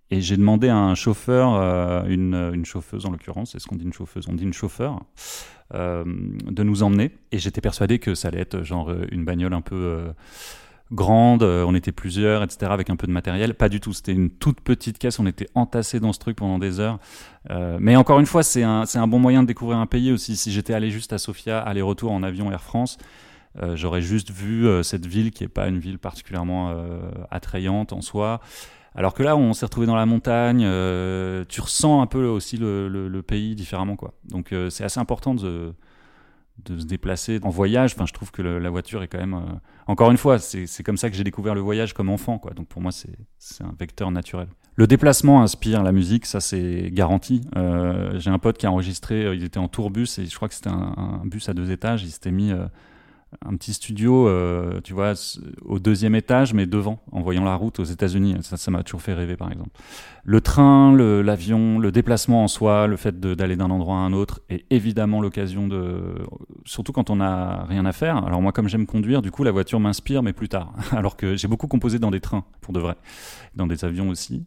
Et 0.10 0.22
j'ai 0.22 0.38
demandé 0.38 0.70
à 0.70 0.78
un 0.78 0.96
chauffeur, 0.96 2.06
une, 2.08 2.63
chauffeuse 2.63 3.06
en 3.06 3.12
l'occurrence, 3.12 3.52
c'est 3.52 3.60
ce 3.60 3.67
qu'on 3.67 3.76
dit 3.76 3.84
une 3.84 3.91
chauffeuse, 3.91 4.26
on 4.30 4.34
dit 4.34 4.43
une 4.43 4.54
chauffeur, 4.54 5.02
de 5.74 6.63
nous 6.63 6.84
emmener. 6.84 7.12
Et 7.34 7.39
j'étais 7.39 7.60
persuadé 7.60 8.00
que 8.00 8.15
ça 8.15 8.30
allait 8.30 8.39
être 8.39 8.63
genre 8.63 8.89
une 9.12 9.26
bagnole 9.26 9.54
un 9.54 9.60
peu 9.60 10.08
grande, 10.91 11.43
on 11.43 11.76
était 11.76 11.91
plusieurs, 11.91 12.43
etc., 12.43 12.71
avec 12.71 12.89
un 12.89 12.95
peu 12.95 13.08
de 13.08 13.12
matériel. 13.12 13.54
Pas 13.54 13.69
du 13.69 13.80
tout, 13.80 13.93
c'était 13.93 14.13
une 14.13 14.30
toute 14.30 14.62
petite 14.62 14.97
caisse, 14.97 15.19
on 15.19 15.26
était 15.28 15.47
entassés 15.56 16.00
dans 16.00 16.13
ce 16.13 16.19
truc 16.19 16.38
pendant 16.38 16.60
des 16.60 16.80
heures. 16.80 17.00
mais 17.80 17.95
encore 17.95 18.19
une 18.19 18.26
fois, 18.26 18.43
c'est 18.43 18.63
un, 18.63 18.84
un 18.93 19.08
bon 19.08 19.19
moyen 19.19 19.43
de 19.43 19.47
découvrir 19.47 19.78
un 19.80 19.86
pays 19.86 20.12
aussi. 20.12 20.36
Si 20.36 20.52
j'étais 20.52 20.73
allé 20.73 20.89
juste 20.89 21.13
à 21.13 21.17
Sofia, 21.17 21.60
aller-retour 21.60 22.12
en 22.12 22.23
avion 22.23 22.52
Air 22.52 22.63
France, 22.63 22.97
euh, 23.62 23.76
j'aurais 23.76 24.02
juste 24.02 24.32
vu 24.32 24.67
euh, 24.67 24.84
cette 24.84 25.06
ville 25.06 25.32
qui 25.32 25.43
n'est 25.43 25.50
pas 25.50 25.67
une 25.67 25.80
ville 25.80 25.97
particulièrement 25.97 26.71
euh, 26.71 27.00
attrayante 27.32 27.91
en 27.91 28.02
soi. 28.02 28.39
Alors 28.95 29.13
que 29.13 29.23
là, 29.23 29.38
on 29.38 29.54
s'est 29.54 29.65
retrouvé 29.65 29.86
dans 29.86 29.95
la 29.95 30.06
montagne, 30.06 30.63
euh, 30.65 31.45
tu 31.47 31.62
ressens 31.62 32.02
un 32.02 32.08
peu 32.08 32.26
aussi 32.26 32.58
le, 32.58 32.88
le, 32.88 33.08
le 33.08 33.21
pays 33.21 33.56
différemment, 33.56 33.95
quoi. 33.95 34.13
Donc 34.26 34.52
euh, 34.52 34.69
c'est 34.69 34.84
assez 34.84 35.00
important 35.00 35.36
de, 35.36 35.73
de 36.65 36.80
se 36.80 36.86
déplacer 36.86 37.39
en 37.43 37.50
voyage. 37.50 37.93
Enfin, 37.96 38.06
je 38.06 38.13
trouve 38.13 38.32
que 38.32 38.41
la 38.41 38.70
voiture 38.70 39.04
est 39.04 39.08
quand 39.08 39.20
même. 39.20 39.36
Euh... 39.36 39.60
Encore 39.88 40.12
une 40.12 40.17
fois, 40.17 40.39
c'est 40.39 40.84
comme 40.84 40.98
ça 40.98 41.10
que 41.10 41.15
j'ai 41.15 41.24
découvert 41.24 41.56
le 41.56 41.62
voyage 41.62 41.93
comme 41.93 42.10
enfant, 42.10 42.39
quoi. 42.39 42.52
Donc 42.52 42.67
pour 42.67 42.82
moi, 42.82 42.91
c'est 42.91 43.63
un 43.63 43.74
vecteur 43.80 44.12
naturel. 44.12 44.48
Le 44.76 44.86
déplacement 44.86 45.41
inspire 45.41 45.82
la 45.82 45.91
musique, 45.91 46.26
ça 46.28 46.39
c'est 46.39 46.91
garanti. 46.91 47.41
Euh, 47.56 48.20
j'ai 48.20 48.30
un 48.30 48.38
pote 48.38 48.60
qui 48.60 48.67
a 48.67 48.72
enregistré, 48.72 49.36
il 49.36 49.43
était 49.43 49.58
en 49.58 49.67
tourbus 49.67 50.20
et 50.20 50.26
je 50.26 50.36
crois 50.36 50.48
que 50.48 50.54
c'était 50.54 50.70
un, 50.70 50.93
un, 50.98 51.26
bus 51.26 51.50
à 51.50 51.54
deux 51.56 51.72
étages. 51.72 52.04
Il 52.04 52.12
s'était 52.12 52.32
mis 52.32 52.52
un 53.45 53.55
petit 53.55 53.73
studio, 53.73 54.27
euh, 54.27 54.79
tu 54.83 54.93
vois, 54.93 55.13
au 55.65 55.79
deuxième 55.79 56.15
étage, 56.15 56.53
mais 56.53 56.65
devant, 56.65 57.01
en 57.11 57.21
voyant 57.21 57.43
la 57.43 57.55
route 57.55 57.79
aux 57.79 57.83
États-Unis. 57.83 58.37
Ça, 58.41 58.57
ça 58.57 58.71
m'a 58.71 58.83
toujours 58.83 59.01
fait 59.01 59.13
rêver, 59.13 59.35
par 59.35 59.51
exemple. 59.51 59.69
Le 60.23 60.41
train, 60.41 60.95
l'avion, 60.95 61.77
le, 61.77 61.83
le, 61.83 61.91
déplacement 61.91 62.43
en 62.43 62.47
soi, 62.47 62.87
le 62.87 62.95
fait 62.95 63.19
d'aller 63.19 63.55
d'un 63.55 63.69
endroit 63.69 63.95
à 63.95 63.99
un 63.99 64.13
autre, 64.13 64.41
est 64.49 64.65
évidemment 64.69 65.21
l'occasion 65.21 65.67
de, 65.67 66.15
surtout 66.65 66.93
quand 66.93 67.09
on 67.09 67.17
n'a 67.17 67.65
rien 67.65 67.85
à 67.85 67.91
faire. 67.91 68.17
Alors 68.25 68.41
moi, 68.41 68.51
comme 68.51 68.69
j'aime 68.69 68.85
conduire, 68.85 69.21
du 69.21 69.31
coup, 69.31 69.43
la 69.43 69.51
voiture 69.51 69.79
m'inspire, 69.79 70.23
mais 70.23 70.33
plus 70.33 70.49
tard. 70.49 70.73
Alors 70.91 71.17
que 71.17 71.35
j'ai 71.35 71.47
beaucoup 71.47 71.67
composé 71.67 71.99
dans 71.99 72.11
des 72.11 72.21
trains, 72.21 72.45
pour 72.61 72.73
de 72.73 72.79
vrai, 72.79 72.95
dans 73.55 73.67
des 73.67 73.83
avions 73.83 74.09
aussi. 74.09 74.45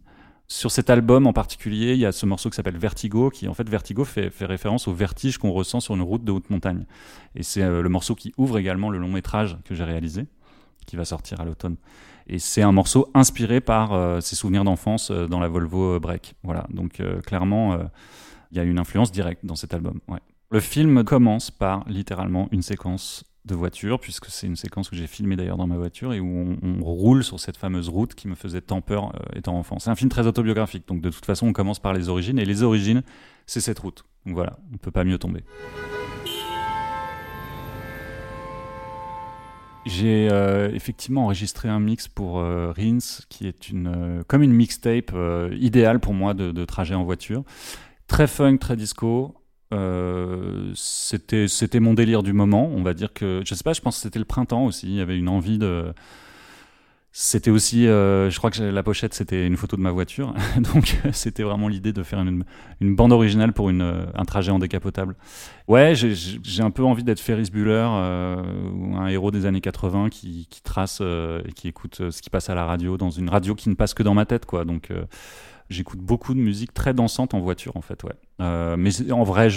Sur 0.52 0.72
cet 0.72 0.90
album 0.90 1.28
en 1.28 1.32
particulier, 1.32 1.92
il 1.92 2.00
y 2.00 2.04
a 2.04 2.10
ce 2.10 2.26
morceau 2.26 2.50
qui 2.50 2.56
s'appelle 2.56 2.76
Vertigo, 2.76 3.30
qui 3.30 3.46
en 3.46 3.54
fait 3.54 3.68
Vertigo 3.68 4.04
fait, 4.04 4.32
référence 4.40 4.88
au 4.88 4.92
vertige 4.92 5.38
qu'on 5.38 5.52
ressent 5.52 5.78
sur 5.78 5.94
une 5.94 6.02
route 6.02 6.24
de 6.24 6.32
haute 6.32 6.50
montagne. 6.50 6.86
Et 7.36 7.44
c'est 7.44 7.62
euh, 7.62 7.82
le 7.82 7.88
morceau 7.88 8.16
qui 8.16 8.34
ouvre 8.36 8.58
également 8.58 8.90
le 8.90 8.98
long 8.98 9.12
métrage 9.12 9.56
que 9.64 9.76
j'ai 9.76 9.84
réalisé, 9.84 10.26
qui 10.86 10.96
va 10.96 11.04
sortir 11.04 11.40
à 11.40 11.44
l'automne. 11.44 11.76
Et 12.26 12.40
c'est 12.40 12.62
un 12.62 12.72
morceau 12.72 13.08
inspiré 13.14 13.60
par 13.60 13.92
euh, 13.92 14.20
ses 14.20 14.34
souvenirs 14.34 14.64
d'enfance 14.64 15.12
euh, 15.12 15.28
dans 15.28 15.38
la 15.38 15.46
Volvo 15.46 16.00
Break. 16.00 16.34
Voilà, 16.42 16.66
donc 16.70 17.00
clairement, 17.24 17.78
il 18.50 18.56
y 18.56 18.60
a 18.60 18.64
une 18.64 18.80
influence 18.80 19.12
directe 19.12 19.46
dans 19.46 19.54
cet 19.54 19.72
album. 19.72 20.00
Le 20.50 20.58
film 20.58 21.04
commence 21.04 21.52
par 21.52 21.84
littéralement 21.88 22.48
une 22.50 22.62
séquence 22.62 23.22
de 23.50 23.54
voiture, 23.54 24.00
puisque 24.00 24.26
c'est 24.26 24.46
une 24.46 24.56
séquence 24.56 24.88
que 24.88 24.96
j'ai 24.96 25.06
filmée 25.06 25.36
d'ailleurs 25.36 25.58
dans 25.58 25.66
ma 25.66 25.76
voiture 25.76 26.12
et 26.12 26.20
où 26.20 26.56
on, 26.62 26.82
roule 26.82 27.22
sur 27.22 27.38
cette 27.38 27.56
fameuse 27.56 27.88
route 27.88 28.14
qui 28.14 28.28
me 28.28 28.34
faisait 28.34 28.60
tant 28.60 28.80
peur 28.80 29.12
euh, 29.14 29.36
étant 29.36 29.56
enfant. 29.58 29.78
C'est 29.78 29.90
un 29.90 29.94
film 29.94 30.10
très 30.10 30.26
autobiographique, 30.26 30.88
donc 30.88 31.00
de 31.00 31.10
toute 31.10 31.24
façon 31.26 31.46
on 31.46 31.52
commence 31.52 31.78
par 31.78 31.92
les 31.92 32.08
origines, 32.08 32.38
et 32.38 32.44
les 32.44 32.62
origines, 32.62 33.02
c'est 33.46 33.60
cette 33.60 33.78
route. 33.78 34.04
Donc 34.26 34.34
voilà, 34.34 34.58
on 34.70 34.72
ne 34.72 34.78
peut 34.78 34.90
pas 34.90 35.04
mieux 35.04 35.18
tomber. 35.18 35.44
J'ai 39.86 40.28
euh, 40.30 40.70
effectivement 40.74 41.24
enregistré 41.24 41.68
un 41.68 41.80
mix 41.80 42.06
pour 42.06 42.38
euh, 42.38 42.72
Rins, 42.76 43.24
qui 43.28 43.46
est 43.46 43.70
une, 43.70 43.86
euh, 43.86 44.22
comme 44.26 44.42
une 44.42 44.52
mixtape 44.52 45.12
idéale 45.52 46.00
pour 46.00 46.14
moi 46.14 46.34
de, 46.34 46.52
de 46.52 46.64
trajet 46.64 46.94
en 46.94 47.04
voiture. 47.04 47.44
Très 48.06 48.26
funk, 48.26 48.58
très 48.58 48.76
disco, 48.76 49.34
euh, 49.72 50.72
c'était 50.74 51.80
mon 51.80 51.94
délire 51.94 52.22
du 52.22 52.32
moment 52.32 52.68
on 52.74 52.82
va 52.82 52.94
dire 52.94 53.12
que 53.12 53.42
je 53.44 53.54
sais 53.54 53.62
pas 53.62 53.72
je 53.72 53.80
pense 53.80 53.96
que 53.96 54.02
c'était 54.02 54.18
le 54.18 54.24
printemps 54.24 54.64
aussi 54.64 54.88
il 54.88 54.94
y 54.96 55.00
avait 55.00 55.16
une 55.16 55.28
envie 55.28 55.58
de 55.58 55.92
C'était 57.12 57.50
aussi, 57.50 57.88
euh, 57.88 58.30
je 58.30 58.38
crois 58.38 58.52
que 58.52 58.62
la 58.62 58.84
pochette 58.84 59.14
c'était 59.14 59.44
une 59.44 59.56
photo 59.56 59.76
de 59.76 59.82
ma 59.82 59.90
voiture, 59.90 60.32
donc 60.72 60.96
c'était 61.12 61.42
vraiment 61.42 61.66
l'idée 61.66 61.92
de 61.92 62.04
faire 62.04 62.20
une, 62.20 62.44
une, 62.80 62.94
bande 62.94 63.12
originale 63.12 63.52
pour 63.52 63.68
une, 63.68 64.06
un 64.14 64.24
trajet 64.24 64.52
en 64.52 64.60
décapotable. 64.60 65.16
Ouais, 65.66 65.94
j'ai 65.96 66.62
un 66.62 66.70
peu 66.70 66.84
envie 66.84 67.02
d'être 67.02 67.18
Ferris 67.18 67.50
Bueller 67.52 67.88
euh, 67.90 68.40
un 68.94 69.08
héros 69.08 69.32
des 69.32 69.44
années 69.44 69.60
80 69.60 70.08
qui, 70.08 70.46
qui 70.50 70.62
trace 70.62 71.00
euh, 71.00 71.42
et 71.48 71.52
qui 71.52 71.66
écoute 71.66 72.10
ce 72.10 72.22
qui 72.22 72.30
passe 72.30 72.48
à 72.48 72.54
la 72.54 72.64
radio 72.64 72.96
dans 72.96 73.10
une 73.10 73.28
radio 73.28 73.56
qui 73.56 73.70
ne 73.70 73.74
passe 73.74 73.92
que 73.92 74.04
dans 74.04 74.14
ma 74.14 74.24
tête, 74.24 74.46
quoi. 74.46 74.64
Donc 74.64 74.92
j'écoute 75.70 76.00
beaucoup 76.00 76.34
de 76.34 76.40
musique 76.40 76.74
très 76.74 76.92
dansante 76.92 77.32
en 77.32 77.40
voiture 77.40 77.76
en 77.76 77.80
fait 77.80 78.02
ouais 78.04 78.12
euh, 78.40 78.76
mais 78.76 78.90
en 79.12 79.22
vrai 79.22 79.48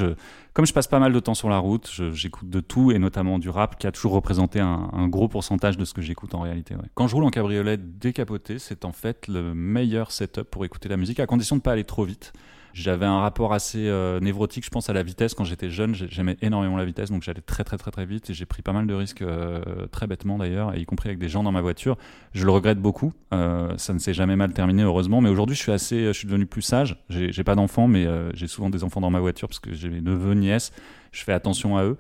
comme 0.53 0.65
je 0.65 0.73
passe 0.73 0.87
pas 0.87 0.99
mal 0.99 1.11
de 1.11 1.19
temps 1.19 1.33
sur 1.33 1.49
la 1.49 1.57
route 1.57 1.91
j'écoute 2.13 2.49
de 2.49 2.59
tout 2.59 2.91
et 2.91 2.99
notamment 2.99 3.39
du 3.39 3.49
rap 3.49 3.77
qui 3.77 3.87
a 3.87 3.91
toujours 3.91 4.13
représenté 4.13 4.59
un, 4.59 4.89
un 4.93 5.07
gros 5.07 5.27
pourcentage 5.27 5.77
de 5.77 5.85
ce 5.85 5.93
que 5.93 6.01
j'écoute 6.01 6.35
en 6.35 6.41
réalité 6.41 6.75
ouais. 6.75 6.87
quand 6.93 7.07
je 7.07 7.15
roule 7.15 7.25
en 7.25 7.31
cabriolet 7.31 7.77
décapoté 7.77 8.59
c'est 8.59 8.85
en 8.85 8.91
fait 8.91 9.27
le 9.27 9.53
meilleur 9.53 10.11
setup 10.11 10.43
pour 10.43 10.63
écouter 10.63 10.87
la 10.87 10.97
musique 10.97 11.19
à 11.19 11.25
condition 11.25 11.55
de 11.55 11.61
pas 11.61 11.73
aller 11.73 11.83
trop 11.83 12.05
vite 12.05 12.31
j'avais 12.73 13.05
un 13.05 13.19
rapport 13.19 13.53
assez 13.53 13.87
euh, 13.87 14.19
névrotique, 14.19 14.65
je 14.65 14.69
pense, 14.71 14.89
à 14.89 14.93
la 14.93 15.03
vitesse. 15.03 15.35
Quand 15.35 15.43
j'étais 15.43 15.69
jeune, 15.69 15.93
j'aimais 15.93 16.37
énormément 16.41 16.75
la 16.75 16.85
vitesse, 16.85 17.11
donc 17.11 17.21
j'allais 17.21 17.41
très 17.41 17.63
très 17.63 17.77
très 17.77 17.91
très 17.91 18.05
vite 18.05 18.31
et 18.31 18.33
j'ai 18.33 18.45
pris 18.45 18.63
pas 18.63 18.73
mal 18.73 18.87
de 18.87 18.93
risques, 18.95 19.21
euh, 19.21 19.61
très 19.91 20.07
bêtement 20.07 20.39
d'ailleurs, 20.39 20.75
y 20.75 20.85
compris 20.85 21.09
avec 21.09 21.19
des 21.19 21.29
gens 21.29 21.43
dans 21.43 21.51
ma 21.51 21.61
voiture. 21.61 21.97
Je 22.33 22.45
le 22.45 22.51
regrette 22.51 22.79
beaucoup. 22.79 23.13
Euh, 23.31 23.77
ça 23.77 23.93
ne 23.93 23.99
s'est 23.99 24.15
jamais 24.15 24.35
mal 24.35 24.53
terminé, 24.53 24.81
heureusement. 24.81 25.21
Mais 25.21 25.29
aujourd'hui, 25.29 25.55
je 25.55 25.61
suis 25.61 25.71
assez, 25.71 26.07
je 26.07 26.13
suis 26.13 26.27
devenu 26.27 26.47
plus 26.47 26.63
sage. 26.63 26.97
J'ai 27.09 27.43
pas 27.43 27.55
d'enfants, 27.55 27.87
mais 27.87 28.07
j'ai 28.33 28.47
souvent 28.47 28.71
des 28.71 28.83
enfants 28.83 29.01
dans 29.01 29.11
ma 29.11 29.19
voiture 29.19 29.47
parce 29.47 29.59
que 29.59 29.73
j'ai 29.73 29.89
mes 29.89 30.01
neveux, 30.01 30.33
nièces 30.33 30.71
je 31.11 31.23
fais 31.23 31.31
attention 31.31 31.77
à 31.77 31.83
eux. 31.83 31.97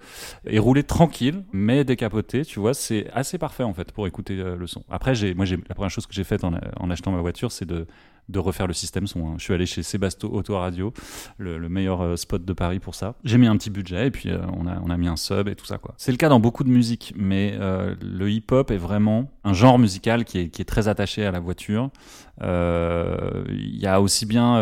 Et 0.47 0.57
rouler 0.57 0.81
tranquille, 0.81 1.43
mais 1.53 1.83
décapoté, 1.83 2.43
tu 2.43 2.59
vois, 2.59 2.73
c'est 2.73 3.11
assez 3.13 3.37
parfait 3.37 3.61
en 3.61 3.73
fait 3.73 3.91
pour 3.91 4.07
écouter 4.07 4.35
le 4.35 4.65
son. 4.65 4.83
Après, 4.89 5.13
moi, 5.35 5.45
la 5.45 5.75
première 5.75 5.91
chose 5.91 6.07
que 6.07 6.15
j'ai 6.15 6.23
faite 6.23 6.43
en, 6.43 6.89
achetant 6.89 7.11
ma 7.11 7.21
voiture, 7.21 7.51
c'est 7.51 7.65
de 7.65 7.85
de 8.29 8.39
refaire 8.39 8.67
le 8.67 8.73
système 8.73 9.07
son. 9.07 9.27
Hein. 9.27 9.35
Je 9.37 9.43
suis 9.43 9.53
allé 9.53 9.65
chez 9.65 9.83
Sébasto 9.83 10.29
Auto 10.29 10.57
Radio, 10.57 10.93
le, 11.37 11.57
meilleur 11.69 12.01
euh, 12.01 12.15
spot 12.15 12.43
de 12.45 12.53
Paris 12.53 12.79
pour 12.79 12.95
ça. 12.95 13.15
J'ai 13.23 13.37
mis 13.37 13.47
un 13.47 13.57
petit 13.57 13.69
budget 13.69 14.07
et 14.07 14.11
puis 14.11 14.29
euh, 14.29 14.39
on, 14.57 14.65
a, 14.67 14.79
on 14.79 14.89
a 14.89 14.97
mis 14.97 15.07
un 15.07 15.15
sub 15.15 15.47
et 15.47 15.55
tout 15.55 15.65
ça. 15.65 15.79
C'est 15.97 16.11
le 16.11 16.17
cas 16.17 16.29
dans 16.29 16.39
beaucoup 16.39 16.63
de 16.63 16.69
musique, 16.69 17.13
mais 17.17 17.55
euh, 17.59 17.95
le 18.01 18.31
hip-hop 18.31 18.71
est 18.71 18.77
vraiment 18.77 19.31
un 19.43 19.53
genre 19.53 19.77
musical 19.77 20.23
qui 20.23 20.39
est, 20.39 20.49
qui 20.49 20.61
est 20.61 20.65
très 20.65 20.87
attaché 20.87 21.25
à 21.25 21.31
la 21.31 21.39
voiture. 21.39 21.89
Il 22.41 23.77
y 23.77 23.87
a 23.87 24.01
aussi 24.01 24.25
bien 24.25 24.59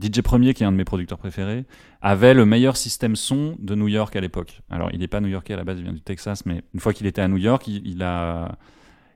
DJ 0.00 0.22
Premier, 0.22 0.54
qui 0.54 0.62
est 0.62 0.66
un 0.66 0.72
de 0.72 0.76
mes 0.76 0.84
producteurs 0.84 1.18
préférés, 1.18 1.64
avait 2.02 2.34
le 2.34 2.44
meilleur 2.44 2.76
système 2.76 3.16
son 3.16 3.56
de 3.58 3.74
New 3.74 3.88
York 3.88 4.14
à 4.16 4.20
l'époque. 4.20 4.60
Alors 4.70 4.90
il 4.92 5.00
n'est 5.00 5.08
pas 5.08 5.20
new-yorkais 5.20 5.54
à 5.54 5.56
la 5.56 5.64
base, 5.64 5.78
il 5.78 5.84
vient 5.84 5.92
du 5.92 6.00
Texas, 6.00 6.44
mais 6.46 6.62
une 6.74 6.80
fois 6.80 6.92
qu'il 6.92 7.06
était 7.06 7.22
à 7.22 7.28
New 7.28 7.36
York, 7.36 7.66
il 7.68 8.02
a 8.02 8.56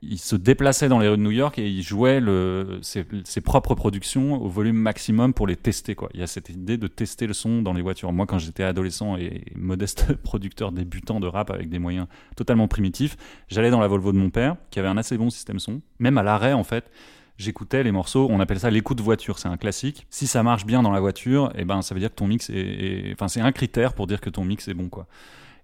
il 0.03 0.17
se 0.17 0.35
déplaçait 0.35 0.89
dans 0.89 0.97
les 0.97 1.07
rues 1.07 1.17
de 1.17 1.21
New 1.21 1.31
York 1.31 1.59
et 1.59 1.69
il 1.69 1.83
jouait 1.83 2.19
le, 2.19 2.79
ses, 2.81 3.41
propres 3.41 3.75
productions 3.75 4.41
au 4.41 4.47
volume 4.47 4.77
maximum 4.77 5.33
pour 5.33 5.45
les 5.45 5.55
tester. 5.55 5.93
Quoi. 5.93 6.09
Il 6.13 6.19
y 6.19 6.23
a 6.23 6.27
cette 6.27 6.49
idée 6.49 6.77
de 6.77 6.87
tester 6.87 7.27
le 7.27 7.33
son 7.33 7.61
dans 7.61 7.73
les 7.73 7.83
voitures. 7.83 8.11
Moi, 8.11 8.25
quand 8.25 8.39
j'étais 8.39 8.63
adolescent 8.63 9.15
et 9.17 9.43
modeste 9.55 10.13
producteur 10.23 10.71
débutant 10.71 11.19
de 11.19 11.27
rap 11.27 11.51
avec 11.51 11.69
des 11.69 11.77
moyens 11.77 12.07
totalement 12.35 12.67
primitifs, 12.67 13.15
j'allais 13.47 13.69
dans 13.69 13.79
la 13.79 13.87
Volvo 13.87 14.11
de 14.11 14.17
mon 14.17 14.31
père, 14.31 14.55
qui 14.71 14.79
avait 14.79 14.87
un 14.87 14.97
assez 14.97 15.17
bon 15.17 15.29
système 15.29 15.59
son. 15.59 15.81
Même 15.99 16.17
à 16.17 16.23
l'arrêt, 16.23 16.53
en 16.53 16.63
fait, 16.63 16.89
j'écoutais 17.37 17.83
les 17.83 17.91
morceaux. 17.91 18.27
On 18.31 18.39
appelle 18.39 18.59
ça 18.59 18.71
l'écoute 18.71 19.01
voiture. 19.01 19.37
C'est 19.37 19.49
un 19.49 19.57
classique. 19.57 20.07
Si 20.09 20.25
ça 20.25 20.41
marche 20.41 20.65
bien 20.65 20.81
dans 20.81 20.91
la 20.91 20.99
voiture, 20.99 21.51
eh 21.55 21.63
ben, 21.63 21.83
ça 21.83 21.93
veut 21.93 21.99
dire 21.99 22.09
que 22.09 22.15
ton 22.15 22.27
mix 22.27 22.49
est, 22.49 23.11
enfin, 23.13 23.27
c'est 23.27 23.41
un 23.41 23.51
critère 23.51 23.93
pour 23.93 24.07
dire 24.07 24.19
que 24.19 24.31
ton 24.31 24.45
mix 24.45 24.67
est 24.67 24.73
bon, 24.73 24.89
quoi. 24.89 25.05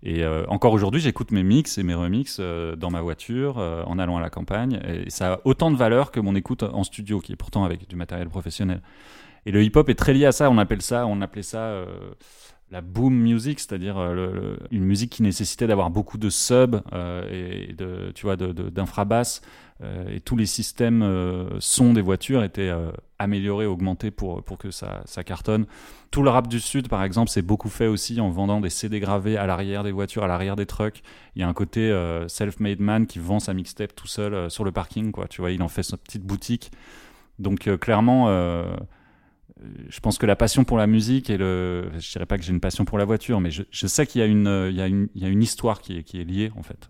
Et 0.03 0.23
euh, 0.23 0.45
encore 0.47 0.73
aujourd'hui, 0.73 1.01
j'écoute 1.01 1.31
mes 1.31 1.43
mix 1.43 1.77
et 1.77 1.83
mes 1.83 1.95
remix 1.95 2.37
euh, 2.39 2.75
dans 2.75 2.91
ma 2.91 3.01
voiture, 3.01 3.57
euh, 3.57 3.83
en 3.85 3.97
allant 3.97 4.17
à 4.17 4.21
la 4.21 4.29
campagne. 4.29 4.79
Et 4.87 5.09
ça 5.09 5.33
a 5.33 5.39
autant 5.43 5.71
de 5.71 5.75
valeur 5.75 6.11
que 6.11 6.19
mon 6.19 6.35
écoute 6.35 6.63
en 6.63 6.83
studio, 6.83 7.19
qui 7.19 7.33
est 7.33 7.35
pourtant 7.35 7.63
avec 7.63 7.87
du 7.87 7.95
matériel 7.95 8.29
professionnel. 8.29 8.81
Et 9.45 9.51
le 9.51 9.63
hip-hop 9.63 9.89
est 9.89 9.95
très 9.95 10.13
lié 10.13 10.25
à 10.25 10.31
ça. 10.31 10.49
On 10.49 10.57
appelle 10.57 10.81
ça, 10.81 11.07
on 11.07 11.21
appelait 11.21 11.41
ça 11.41 11.83
la 12.71 12.81
boom 12.81 13.13
music, 13.13 13.59
c'est-à-dire 13.59 13.97
une 14.71 14.83
musique 14.83 15.11
qui 15.11 15.23
nécessitait 15.23 15.67
d'avoir 15.67 15.89
beaucoup 15.89 16.17
de 16.17 16.29
subs 16.29 16.81
et 17.31 17.73
de, 17.73 18.11
tu 18.13 18.25
vois, 18.25 18.35
d'infrabasses. 18.35 19.41
Euh, 19.83 20.09
et 20.09 20.19
tous 20.19 20.35
les 20.35 20.47
systèmes 20.47 21.03
euh, 21.03 21.59
son 21.59 21.93
des 21.93 22.01
voitures 22.01 22.43
étaient 22.43 22.69
euh, 22.69 22.89
améliorés, 23.19 23.67
augmentés 23.67 24.09
pour, 24.09 24.43
pour 24.43 24.57
que 24.57 24.71
ça, 24.71 25.01
ça 25.05 25.23
cartonne. 25.23 25.67
Tout 26.09 26.23
le 26.23 26.29
rap 26.29 26.47
du 26.47 26.59
Sud, 26.59 26.87
par 26.87 27.03
exemple, 27.03 27.29
c'est 27.29 27.43
beaucoup 27.43 27.69
fait 27.69 27.85
aussi 27.85 28.19
en 28.19 28.29
vendant 28.29 28.59
des 28.59 28.69
CD 28.71 28.99
gravés 28.99 29.37
à 29.37 29.45
l'arrière 29.45 29.83
des 29.83 29.91
voitures, 29.91 30.23
à 30.23 30.27
l'arrière 30.27 30.55
des 30.55 30.65
trucks. 30.65 31.03
Il 31.35 31.41
y 31.41 31.43
a 31.43 31.47
un 31.47 31.53
côté 31.53 31.93
self-made 32.27 32.79
man 32.79 33.05
qui 33.05 33.19
vend 33.19 33.39
sa 33.39 33.53
mixtape 33.53 33.95
tout 33.95 34.07
seul 34.07 34.49
sur 34.49 34.63
le 34.63 34.71
parking, 34.71 35.11
quoi. 35.11 35.27
Tu 35.27 35.41
vois, 35.41 35.51
il 35.51 35.61
en 35.61 35.67
fait 35.67 35.83
sa 35.83 35.97
petite 35.97 36.23
boutique. 36.23 36.71
Donc 37.39 37.69
clairement, 37.79 38.29
je 39.89 39.99
pense 39.99 40.17
que 40.17 40.25
la 40.25 40.35
passion 40.35 40.63
pour 40.63 40.77
la 40.77 40.87
musique 40.87 41.29
et 41.29 41.37
le, 41.37 41.89
je 41.97 42.11
dirais 42.11 42.25
pas 42.25 42.37
que 42.37 42.43
j'ai 42.43 42.51
une 42.51 42.59
passion 42.59 42.85
pour 42.85 42.97
la 42.97 43.05
voiture, 43.05 43.39
mais 43.39 43.51
je, 43.51 43.87
sais 43.87 44.05
qu'il 44.05 44.19
y 44.19 44.23
a 44.23 44.27
une, 44.27 44.67
il 44.69 44.75
y 44.75 44.81
a 44.81 44.87
une, 44.87 45.07
il 45.15 45.21
y 45.21 45.25
a 45.25 45.29
une 45.29 45.41
histoire 45.41 45.81
qui 45.81 45.97
est, 45.97 46.03
qui 46.03 46.19
est 46.19 46.23
liée 46.23 46.51
en 46.55 46.63
fait. 46.63 46.89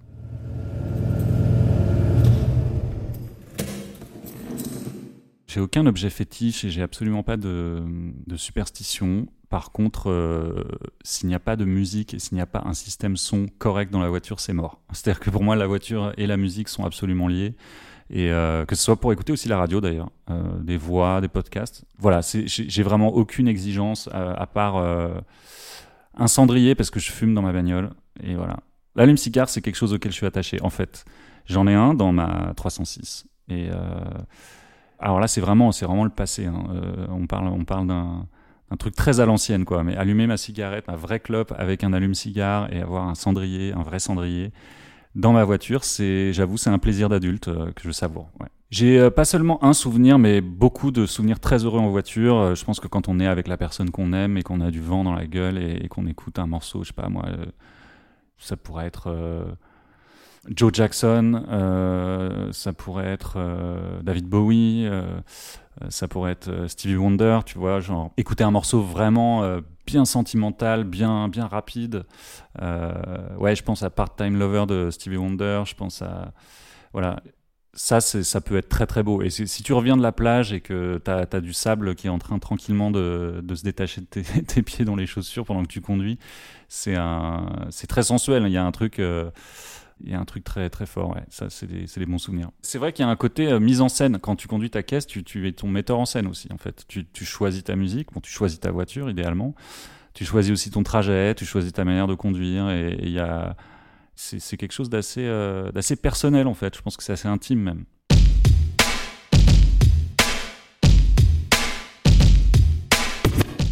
J'ai 5.47 5.61
aucun 5.61 5.85
objet 5.85 6.09
fétiche 6.09 6.65
et 6.65 6.69
j'ai 6.69 6.81
absolument 6.81 7.23
pas 7.23 7.37
de, 7.37 7.81
superstition. 8.35 9.27
Par 9.49 9.71
contre, 9.71 10.11
euh, 10.11 10.65
s'il 11.03 11.29
n'y 11.29 11.35
a 11.35 11.39
pas 11.39 11.55
de 11.55 11.63
musique 11.63 12.13
et 12.13 12.19
s'il 12.19 12.35
n'y 12.35 12.41
a 12.41 12.45
pas 12.45 12.61
un 12.65 12.73
système 12.73 13.15
son 13.15 13.47
correct 13.57 13.89
dans 13.89 14.01
la 14.01 14.09
voiture, 14.09 14.41
c'est 14.41 14.51
mort. 14.51 14.81
C'est-à-dire 14.91 15.21
que 15.21 15.29
pour 15.29 15.43
moi, 15.43 15.55
la 15.55 15.65
voiture 15.65 16.13
et 16.17 16.27
la 16.27 16.35
musique 16.35 16.67
sont 16.67 16.83
absolument 16.83 17.29
liées. 17.29 17.55
Et 18.09 18.31
euh, 18.31 18.65
que 18.65 18.75
ce 18.75 18.83
soit 18.83 18.95
pour 18.95 19.11
écouter 19.11 19.33
aussi 19.33 19.49
la 19.49 19.57
radio 19.57 19.81
d'ailleurs, 19.81 20.09
euh, 20.29 20.41
des 20.61 20.77
voix, 20.77 21.21
des 21.21 21.27
podcasts. 21.27 21.83
Voilà, 21.99 22.21
j'ai 22.21 22.83
vraiment 22.83 23.09
aucune 23.09 23.47
exigence 23.47 24.09
à, 24.13 24.45
part 24.47 24.77
un 26.15 26.27
cendrier 26.27 26.75
parce 26.75 26.89
que 26.89 26.99
je 26.99 27.11
fume 27.11 27.33
dans 27.33 27.41
ma 27.41 27.51
bagnole. 27.51 27.91
Et 28.23 28.35
voilà. 28.35 28.57
L'allume-cigare, 28.95 29.49
c'est 29.49 29.61
quelque 29.61 29.75
chose 29.75 29.93
auquel 29.93 30.11
je 30.11 30.17
suis 30.17 30.25
attaché. 30.25 30.61
En 30.61 30.69
fait, 30.69 31.05
j'en 31.45 31.67
ai 31.67 31.73
un 31.73 31.93
dans 31.93 32.11
ma 32.11 32.53
306. 32.55 33.25
Et 33.49 33.69
alors 34.99 35.19
là, 35.19 35.27
c'est 35.27 35.41
vraiment, 35.41 35.71
c'est 35.71 35.85
vraiment 35.85 36.03
le 36.03 36.09
passé. 36.09 36.45
Hein. 36.45 36.63
Euh, 36.71 37.07
on 37.09 37.27
parle, 37.27 37.47
on 37.47 37.65
parle 37.65 37.87
d'un, 37.87 38.27
truc 38.79 38.95
très 38.95 39.19
à 39.19 39.25
l'ancienne, 39.25 39.65
quoi. 39.65 39.83
Mais 39.83 39.95
allumer 39.95 40.27
ma 40.27 40.37
cigarette, 40.37 40.87
ma 40.87 40.95
vraie 40.95 41.19
clope 41.19 41.53
avec 41.57 41.83
un 41.83 41.93
allume-cigare 41.93 42.73
et 42.73 42.81
avoir 42.81 43.07
un 43.07 43.15
cendrier, 43.15 43.73
un 43.73 43.83
vrai 43.83 43.99
cendrier 43.99 44.51
dans 45.15 45.33
ma 45.33 45.43
voiture, 45.43 45.83
c'est, 45.83 46.33
j'avoue, 46.33 46.57
c'est 46.57 46.69
un 46.69 46.79
plaisir 46.79 47.09
d'adulte 47.09 47.47
euh, 47.47 47.71
que 47.71 47.83
je 47.83 47.91
savoure. 47.91 48.29
J'ai 48.69 48.99
euh, 48.99 49.09
pas 49.09 49.25
seulement 49.25 49.63
un 49.63 49.73
souvenir, 49.73 50.19
mais 50.19 50.41
beaucoup 50.41 50.91
de 50.91 51.05
souvenirs 51.05 51.39
très 51.39 51.65
heureux 51.65 51.79
en 51.79 51.89
voiture. 51.89 52.55
je 52.55 52.65
pense 52.65 52.79
que 52.79 52.87
quand 52.87 53.07
on 53.07 53.19
est 53.19 53.27
avec 53.27 53.47
la 53.47 53.57
personne 53.57 53.91
qu'on 53.91 54.13
aime 54.13 54.37
et 54.37 54.43
qu'on 54.43 54.61
a 54.61 54.71
du 54.71 54.81
vent 54.81 55.03
dans 55.03 55.13
la 55.13 55.25
gueule 55.25 55.57
et, 55.57 55.87
qu'on 55.87 56.05
écoute 56.07 56.39
un 56.39 56.47
morceau, 56.47 56.83
je 56.83 56.89
sais 56.89 56.93
pas 56.93 57.09
moi, 57.09 57.25
ça 58.37 58.57
pourrait 58.57 58.85
être 58.85 59.09
Joe 60.49 60.71
Jackson, 60.73 61.43
euh, 61.49 62.51
ça 62.53 62.73
pourrait 62.73 63.07
être 63.07 63.33
euh, 63.37 64.01
David 64.01 64.27
Bowie, 64.27 64.87
euh, 64.87 65.19
ça 65.89 66.07
pourrait 66.07 66.31
être 66.31 66.67
Stevie 66.67 66.95
Wonder, 66.95 67.39
tu 67.45 67.57
vois, 67.57 67.79
genre 67.79 68.11
écouter 68.17 68.43
un 68.43 68.51
morceau 68.51 68.81
vraiment 68.81 69.43
bien 69.87 70.05
sentimental, 70.05 70.83
bien 70.83 71.29
bien 71.29 71.47
rapide. 71.47 72.05
ouais, 72.61 73.55
je 73.55 73.63
pense 73.63 73.81
à 73.81 73.89
Part-Time 73.89 74.37
Lover 74.37 74.65
de 74.67 74.91
Stevie 74.91 75.17
Wonder, 75.17 75.63
je 75.65 75.73
pense 75.73 76.03
à 76.03 76.33
voilà, 76.93 77.21
ça, 77.77 78.01
ça 78.01 78.41
peut 78.41 78.57
être 78.57 78.69
très 78.69 78.87
très 78.87 79.03
beau. 79.03 79.21
Et 79.21 79.29
si 79.29 79.63
tu 79.63 79.71
reviens 79.73 79.97
de 79.97 80.01
la 80.01 80.11
plage 80.11 80.51
et 80.51 80.61
que 80.61 80.99
tu 81.03 81.11
as, 81.11 81.41
du 81.41 81.53
sable 81.53 81.95
qui 81.95 82.07
est 82.07 82.09
en 82.09 82.17
train 82.17 82.39
tranquillement 82.39 82.91
de, 82.91 83.39
de 83.43 83.55
se 83.55 83.63
détacher 83.63 84.01
de 84.01 84.07
tes, 84.07 84.23
tes, 84.43 84.63
pieds 84.63 84.83
dans 84.83 84.95
les 84.95 85.05
chaussures 85.05 85.45
pendant 85.45 85.61
que 85.61 85.67
tu 85.67 85.81
conduis, 85.81 86.17
c'est 86.67 86.97
très 87.87 88.03
sensuel. 88.03 88.43
Il 88.47 88.51
y 88.51 88.57
a 88.57 88.65
un 88.65 88.71
truc 88.71 88.99
il 90.01 90.11
y 90.11 90.13
a 90.13 90.19
un 90.19 90.25
truc 90.25 90.43
très 90.43 90.69
très 90.69 90.85
fort, 90.85 91.15
ça 91.29 91.49
c'est 91.49 91.67
des, 91.67 92.05
bons 92.05 92.17
souvenirs. 92.17 92.51
C'est 92.61 92.77
vrai 92.77 92.93
qu'il 92.93 93.03
y 93.03 93.07
a 93.07 93.11
un 93.11 93.15
côté 93.15 93.47
euh, 93.47 93.59
mise 93.59 93.81
en 93.81 93.89
scène, 93.89 94.19
quand 94.19 94.35
tu 94.35 94.47
conduis 94.47 94.69
ta 94.69 94.83
caisse, 94.83 95.07
tu, 95.07 95.47
es 95.47 95.51
ton 95.51 95.67
metteur 95.67 95.99
en 95.99 96.05
scène 96.05 96.27
aussi 96.27 96.47
en 96.51 96.57
fait. 96.57 96.85
Tu, 96.87 97.05
choisis 97.25 97.63
ta 97.63 97.75
musique, 97.75 98.13
bon 98.13 98.19
tu 98.19 98.31
choisis 98.31 98.59
ta 98.59 98.71
voiture 98.71 99.09
idéalement, 99.09 99.55
tu 100.13 100.25
choisis 100.25 100.51
aussi 100.51 100.71
ton 100.71 100.83
trajet, 100.83 101.35
tu 101.35 101.45
choisis 101.45 101.73
ta 101.73 101.85
manière 101.85 102.07
de 102.07 102.15
conduire 102.15 102.69
et. 102.69 103.17
C'est 104.19 104.57
quelque 104.57 104.71
chose 104.71 104.89
d'assez 104.89 105.21
euh, 105.21 105.71
d'assez 105.71 105.95
personnel 105.95 106.47
en 106.47 106.55
fait, 106.55 106.75
je 106.75 106.81
pense 106.81 106.97
que 106.97 107.03
c'est 107.03 107.13
assez 107.13 107.27
intime 107.27 107.59
même. 107.59 107.85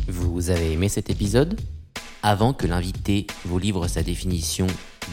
Vous 0.07 0.51
avez 0.51 0.73
aimé 0.73 0.88
cet 0.88 1.09
épisode? 1.09 1.59
Avant 2.27 2.53
que 2.53 2.65
l'invité 2.65 3.27
vous 3.43 3.59
livre 3.59 3.88
sa 3.88 4.01
définition 4.01 4.65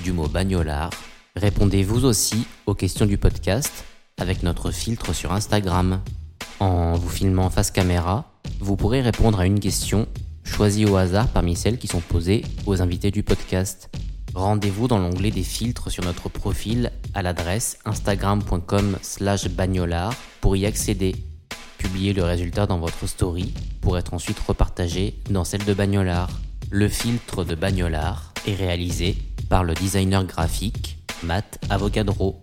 du 0.03 0.13
mot 0.13 0.29
bagnolard, 0.29 0.89
répondez 1.37 1.83
vous 1.83 2.07
aussi 2.07 2.47
aux 2.65 2.73
questions 2.73 3.05
du 3.05 3.19
podcast 3.19 3.85
avec 4.19 4.43
notre 4.43 4.71
filtre 4.71 5.13
sur 5.13 5.31
Instagram. 5.31 6.01
En 6.59 6.95
vous 6.95 7.11
filmant 7.11 7.51
face 7.51 7.71
caméra, 7.71 8.33
vous 8.61 8.77
pourrez 8.77 9.03
répondre 9.03 9.41
à 9.41 9.45
une 9.45 9.61
question 9.61 10.09
choisie 10.43 10.87
au 10.87 10.97
hasard 10.97 11.29
parmi 11.29 11.55
celles 11.55 11.77
qui 11.77 11.87
sont 11.87 12.01
posées 12.01 12.47
aux 12.65 12.81
invités 12.81 13.11
du 13.11 13.23
podcast. 13.23 13.91
Rendez-vous 14.35 14.89
dans 14.89 14.99
l'onglet 14.99 15.31
des 15.31 15.43
filtres 15.43 15.91
sur 15.91 16.05
notre 16.05 16.31
profil 16.31 16.93
à 17.13 17.21
l'adresse 17.21 17.79
instagram.com 17.85 18.97
slash 19.03 19.51
bagnolard 19.51 20.15
pour 20.41 20.57
y 20.57 20.65
accéder. 20.65 21.15
Publiez 21.77 22.15
le 22.15 22.25
résultat 22.25 22.65
dans 22.65 22.79
votre 22.79 23.07
story 23.07 23.53
pour 23.83 23.99
être 23.99 24.15
ensuite 24.15 24.39
repartagé 24.39 25.21
dans 25.29 25.45
celle 25.45 25.67
de 25.67 25.75
Bagnolard. 25.75 26.31
Le 26.75 26.89
filtre 26.89 27.45
de 27.45 27.55
Bagnolard 27.55 28.33
est 28.49 28.55
réalisé 28.55 29.19
par 29.51 29.63
le 29.63 29.75
designer 29.75 30.25
graphique 30.25 30.97
Matt 31.23 31.59
Avogadro. 31.69 32.43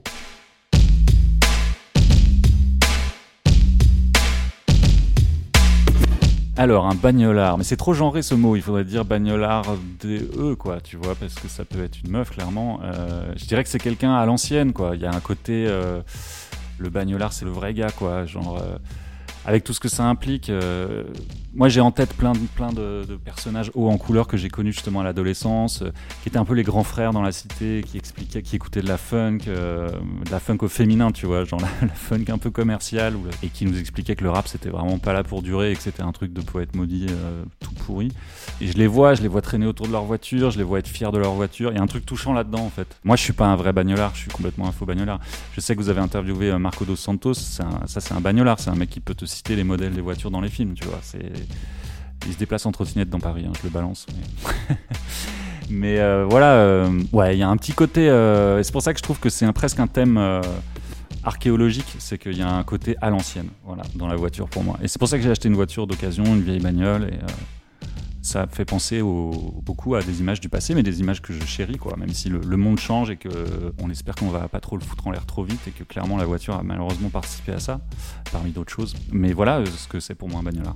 Alors, 6.57 6.85
un 6.85 6.93
bagnolard, 6.93 7.57
mais 7.57 7.63
c'est 7.63 7.75
trop 7.75 7.95
genré 7.95 8.21
ce 8.21 8.35
mot, 8.35 8.55
il 8.55 8.61
faudrait 8.61 8.83
dire 8.83 9.03
bagnolard 9.03 9.65
DE, 9.99 10.53
quoi, 10.53 10.79
tu 10.79 10.95
vois, 10.95 11.15
parce 11.15 11.33
que 11.33 11.47
ça 11.47 11.65
peut 11.65 11.83
être 11.83 11.97
une 12.05 12.11
meuf, 12.11 12.29
clairement. 12.29 12.81
Euh, 12.83 13.33
je 13.35 13.45
dirais 13.45 13.63
que 13.63 13.69
c'est 13.69 13.79
quelqu'un 13.79 14.13
à 14.13 14.27
l'ancienne, 14.27 14.73
quoi. 14.73 14.95
Il 14.95 15.01
y 15.01 15.07
a 15.07 15.11
un 15.11 15.21
côté. 15.21 15.65
euh, 15.67 16.01
le 16.77 16.89
bagnolard, 16.91 17.33
c'est 17.33 17.45
le 17.45 17.51
vrai 17.51 17.73
gars, 17.73 17.89
quoi. 17.89 18.27
Genre. 18.27 18.59
euh, 18.61 18.77
avec 19.45 19.63
tout 19.63 19.73
ce 19.73 19.79
que 19.79 19.87
ça 19.87 20.05
implique, 20.05 20.49
euh, 20.49 21.03
moi 21.53 21.69
j'ai 21.69 21.81
en 21.81 21.91
tête 21.91 22.13
plein, 22.13 22.33
de, 22.33 23.17
personnages 23.23 23.71
hauts 23.73 23.89
en 23.89 23.97
couleur 23.97 24.27
que 24.27 24.37
j'ai 24.37 24.49
connus 24.49 24.73
justement 24.73 24.99
à 24.99 25.03
l'adolescence, 25.03 25.81
euh, 25.81 25.91
qui 26.21 26.29
étaient 26.29 26.37
un 26.37 26.45
peu 26.45 26.53
les 26.53 26.63
grands 26.63 26.83
frères 26.83 27.13
dans 27.13 27.21
la 27.21 27.31
cité, 27.31 27.83
qui 27.85 27.97
expliquaient, 27.97 28.41
qui 28.41 28.57
écoutaient 28.57 28.81
de 28.81 28.87
la 28.87 28.97
funk, 28.97 29.39
euh, 29.47 29.89
de 29.89 30.31
la 30.31 30.39
funk 30.39 30.57
au 30.61 30.67
féminin, 30.67 31.11
tu 31.11 31.25
vois, 31.25 31.45
genre 31.45 31.61
la, 31.81 31.87
funk 31.87 32.25
un 32.29 32.37
peu 32.37 32.51
commerciale, 32.51 33.15
et 33.41 33.47
qui 33.47 33.65
nous 33.65 33.79
expliquaient 33.79 34.15
que 34.15 34.23
le 34.23 34.29
rap 34.29 34.47
c'était 34.47 34.69
vraiment 34.69 34.99
pas 34.99 35.13
là 35.13 35.23
pour 35.23 35.41
durer 35.41 35.71
et 35.71 35.75
que 35.75 35.81
c'était 35.81 36.03
un 36.03 36.11
truc 36.11 36.33
de 36.33 36.41
poète 36.41 36.75
maudit 36.75 37.07
tout 37.59 37.73
pourri. 37.85 38.11
Et 38.61 38.67
je 38.67 38.77
les 38.77 38.87
vois, 38.87 39.13
je 39.13 39.21
les 39.21 39.27
vois 39.27 39.41
traîner 39.41 39.65
autour 39.65 39.87
de 39.87 39.91
leur 39.91 40.03
voiture, 40.03 40.51
je 40.51 40.57
les 40.57 40.63
vois 40.63 40.79
être 40.79 40.87
fiers 40.87 41.11
de 41.11 41.17
leur 41.17 41.33
voiture. 41.33 41.71
Il 41.71 41.77
y 41.77 41.79
a 41.79 41.83
un 41.83 41.87
truc 41.87 42.05
touchant 42.05 42.33
là-dedans 42.33 42.59
en 42.65 42.69
fait. 42.69 42.87
Moi 43.03 43.15
je 43.15 43.23
suis 43.23 43.33
pas 43.33 43.47
un 43.47 43.55
vrai 43.55 43.71
bagnolard, 43.71 44.13
je 44.15 44.21
suis 44.21 44.31
complètement 44.31 44.67
un 44.67 44.71
faux 44.71 44.85
bagnolard. 44.85 45.19
Je 45.53 45.61
sais 45.61 45.75
que 45.75 45.81
vous 45.81 45.89
avez 45.89 46.01
interviewé 46.01 46.57
Marco 46.57 46.83
dos 46.83 46.97
Santos, 46.97 47.35
ça 47.35 47.65
c'est 47.87 48.13
un 48.13 48.21
bagnolard, 48.21 48.59
c'est 48.59 48.69
un 48.69 48.75
mec 48.75 48.89
qui 48.89 48.99
peut 48.99 49.15
te 49.15 49.25
citer 49.29 49.55
les 49.55 49.63
modèles 49.63 49.93
des 49.93 50.01
voitures 50.01 50.31
dans 50.31 50.41
les 50.41 50.49
films, 50.49 50.73
tu 50.73 50.85
vois. 50.85 50.99
C'est 51.01 51.31
il 52.27 52.33
se 52.33 52.37
déplace 52.37 52.65
en 52.65 52.71
trottinette 52.73 53.09
dans 53.09 53.19
Paris, 53.21 53.45
hein, 53.47 53.53
je 53.57 53.63
le 53.63 53.69
balance. 53.69 54.05
Mais, 55.69 55.99
euh, 55.99 56.25
voilà, 56.29 56.53
euh, 56.55 56.89
ouais, 57.13 57.35
il 57.35 57.39
y 57.39 57.43
a 57.43 57.47
un 57.47 57.55
petit 57.57 57.73
côté. 57.73 58.09
euh, 58.09 58.59
et 58.59 58.63
c'est 58.63 58.71
pour 58.71 58.81
ça 58.81 58.91
que 58.91 58.97
je 58.99 59.03
trouve 59.03 59.19
que 59.19 59.29
c'est 59.29 59.45
un- 59.45 59.53
presque 59.53 59.79
un 59.79 59.87
thème 59.87 60.19
archéologique, 61.23 61.95
c'est 61.99 62.17
qu'il 62.17 62.37
y 62.37 62.41
a 62.41 62.49
un 62.51 62.63
côté 62.63 62.95
à 63.01 63.09
l'ancienne, 63.09 63.49
voilà, 63.65 63.83
dans 63.95 64.07
la 64.07 64.15
voiture 64.15 64.47
pour 64.47 64.63
moi. 64.63 64.77
Et 64.81 64.87
c'est 64.87 64.99
pour 64.99 65.07
ça 65.07 65.17
que 65.17 65.23
j'ai 65.23 65.29
acheté 65.31 65.47
une 65.47 65.55
voiture 65.55 65.85
d'occasion, 65.87 66.23
une 66.25 66.41
vieille 66.41 66.59
bagnole, 66.59 67.09
ça 68.21 68.47
fait 68.47 68.65
penser 68.65 69.01
au- 69.01 69.61
beaucoup 69.63 69.95
à 69.95 70.01
des 70.03 70.19
images 70.19 70.39
du 70.41 70.49
passé, 70.49 70.75
mais 70.75 70.83
des 70.83 70.99
images 70.99 71.21
que 71.21 71.33
je 71.33 71.43
chéris, 71.45 71.77
quoi. 71.77 71.95
Même 71.97 72.09
si 72.13 72.29
le, 72.29 72.39
le 72.39 72.57
monde 72.57 72.79
change 72.79 73.09
et 73.09 73.17
que 73.17 73.29
euh, 73.29 73.71
on 73.81 73.89
espère 73.89 74.15
qu'on 74.15 74.29
va 74.29 74.47
pas 74.47 74.59
trop 74.59 74.75
le 74.77 74.83
foutre 74.83 75.07
en 75.07 75.11
l'air 75.11 75.25
trop 75.25 75.43
vite, 75.43 75.67
et 75.67 75.71
que 75.71 75.83
clairement 75.83 76.17
la 76.17 76.25
voiture 76.25 76.55
a 76.55 76.63
malheureusement 76.63 77.09
participé 77.09 77.53
à 77.53 77.59
ça, 77.59 77.81
parmi 78.31 78.51
d'autres 78.51 78.73
choses. 78.73 78.95
Mais 79.11 79.31
voilà 79.33 79.57
euh, 79.59 79.65
ce 79.65 79.87
que 79.87 79.99
c'est 79.99 80.15
pour 80.15 80.29
moi 80.29 80.39
un 80.41 80.43
bagnolard. 80.43 80.75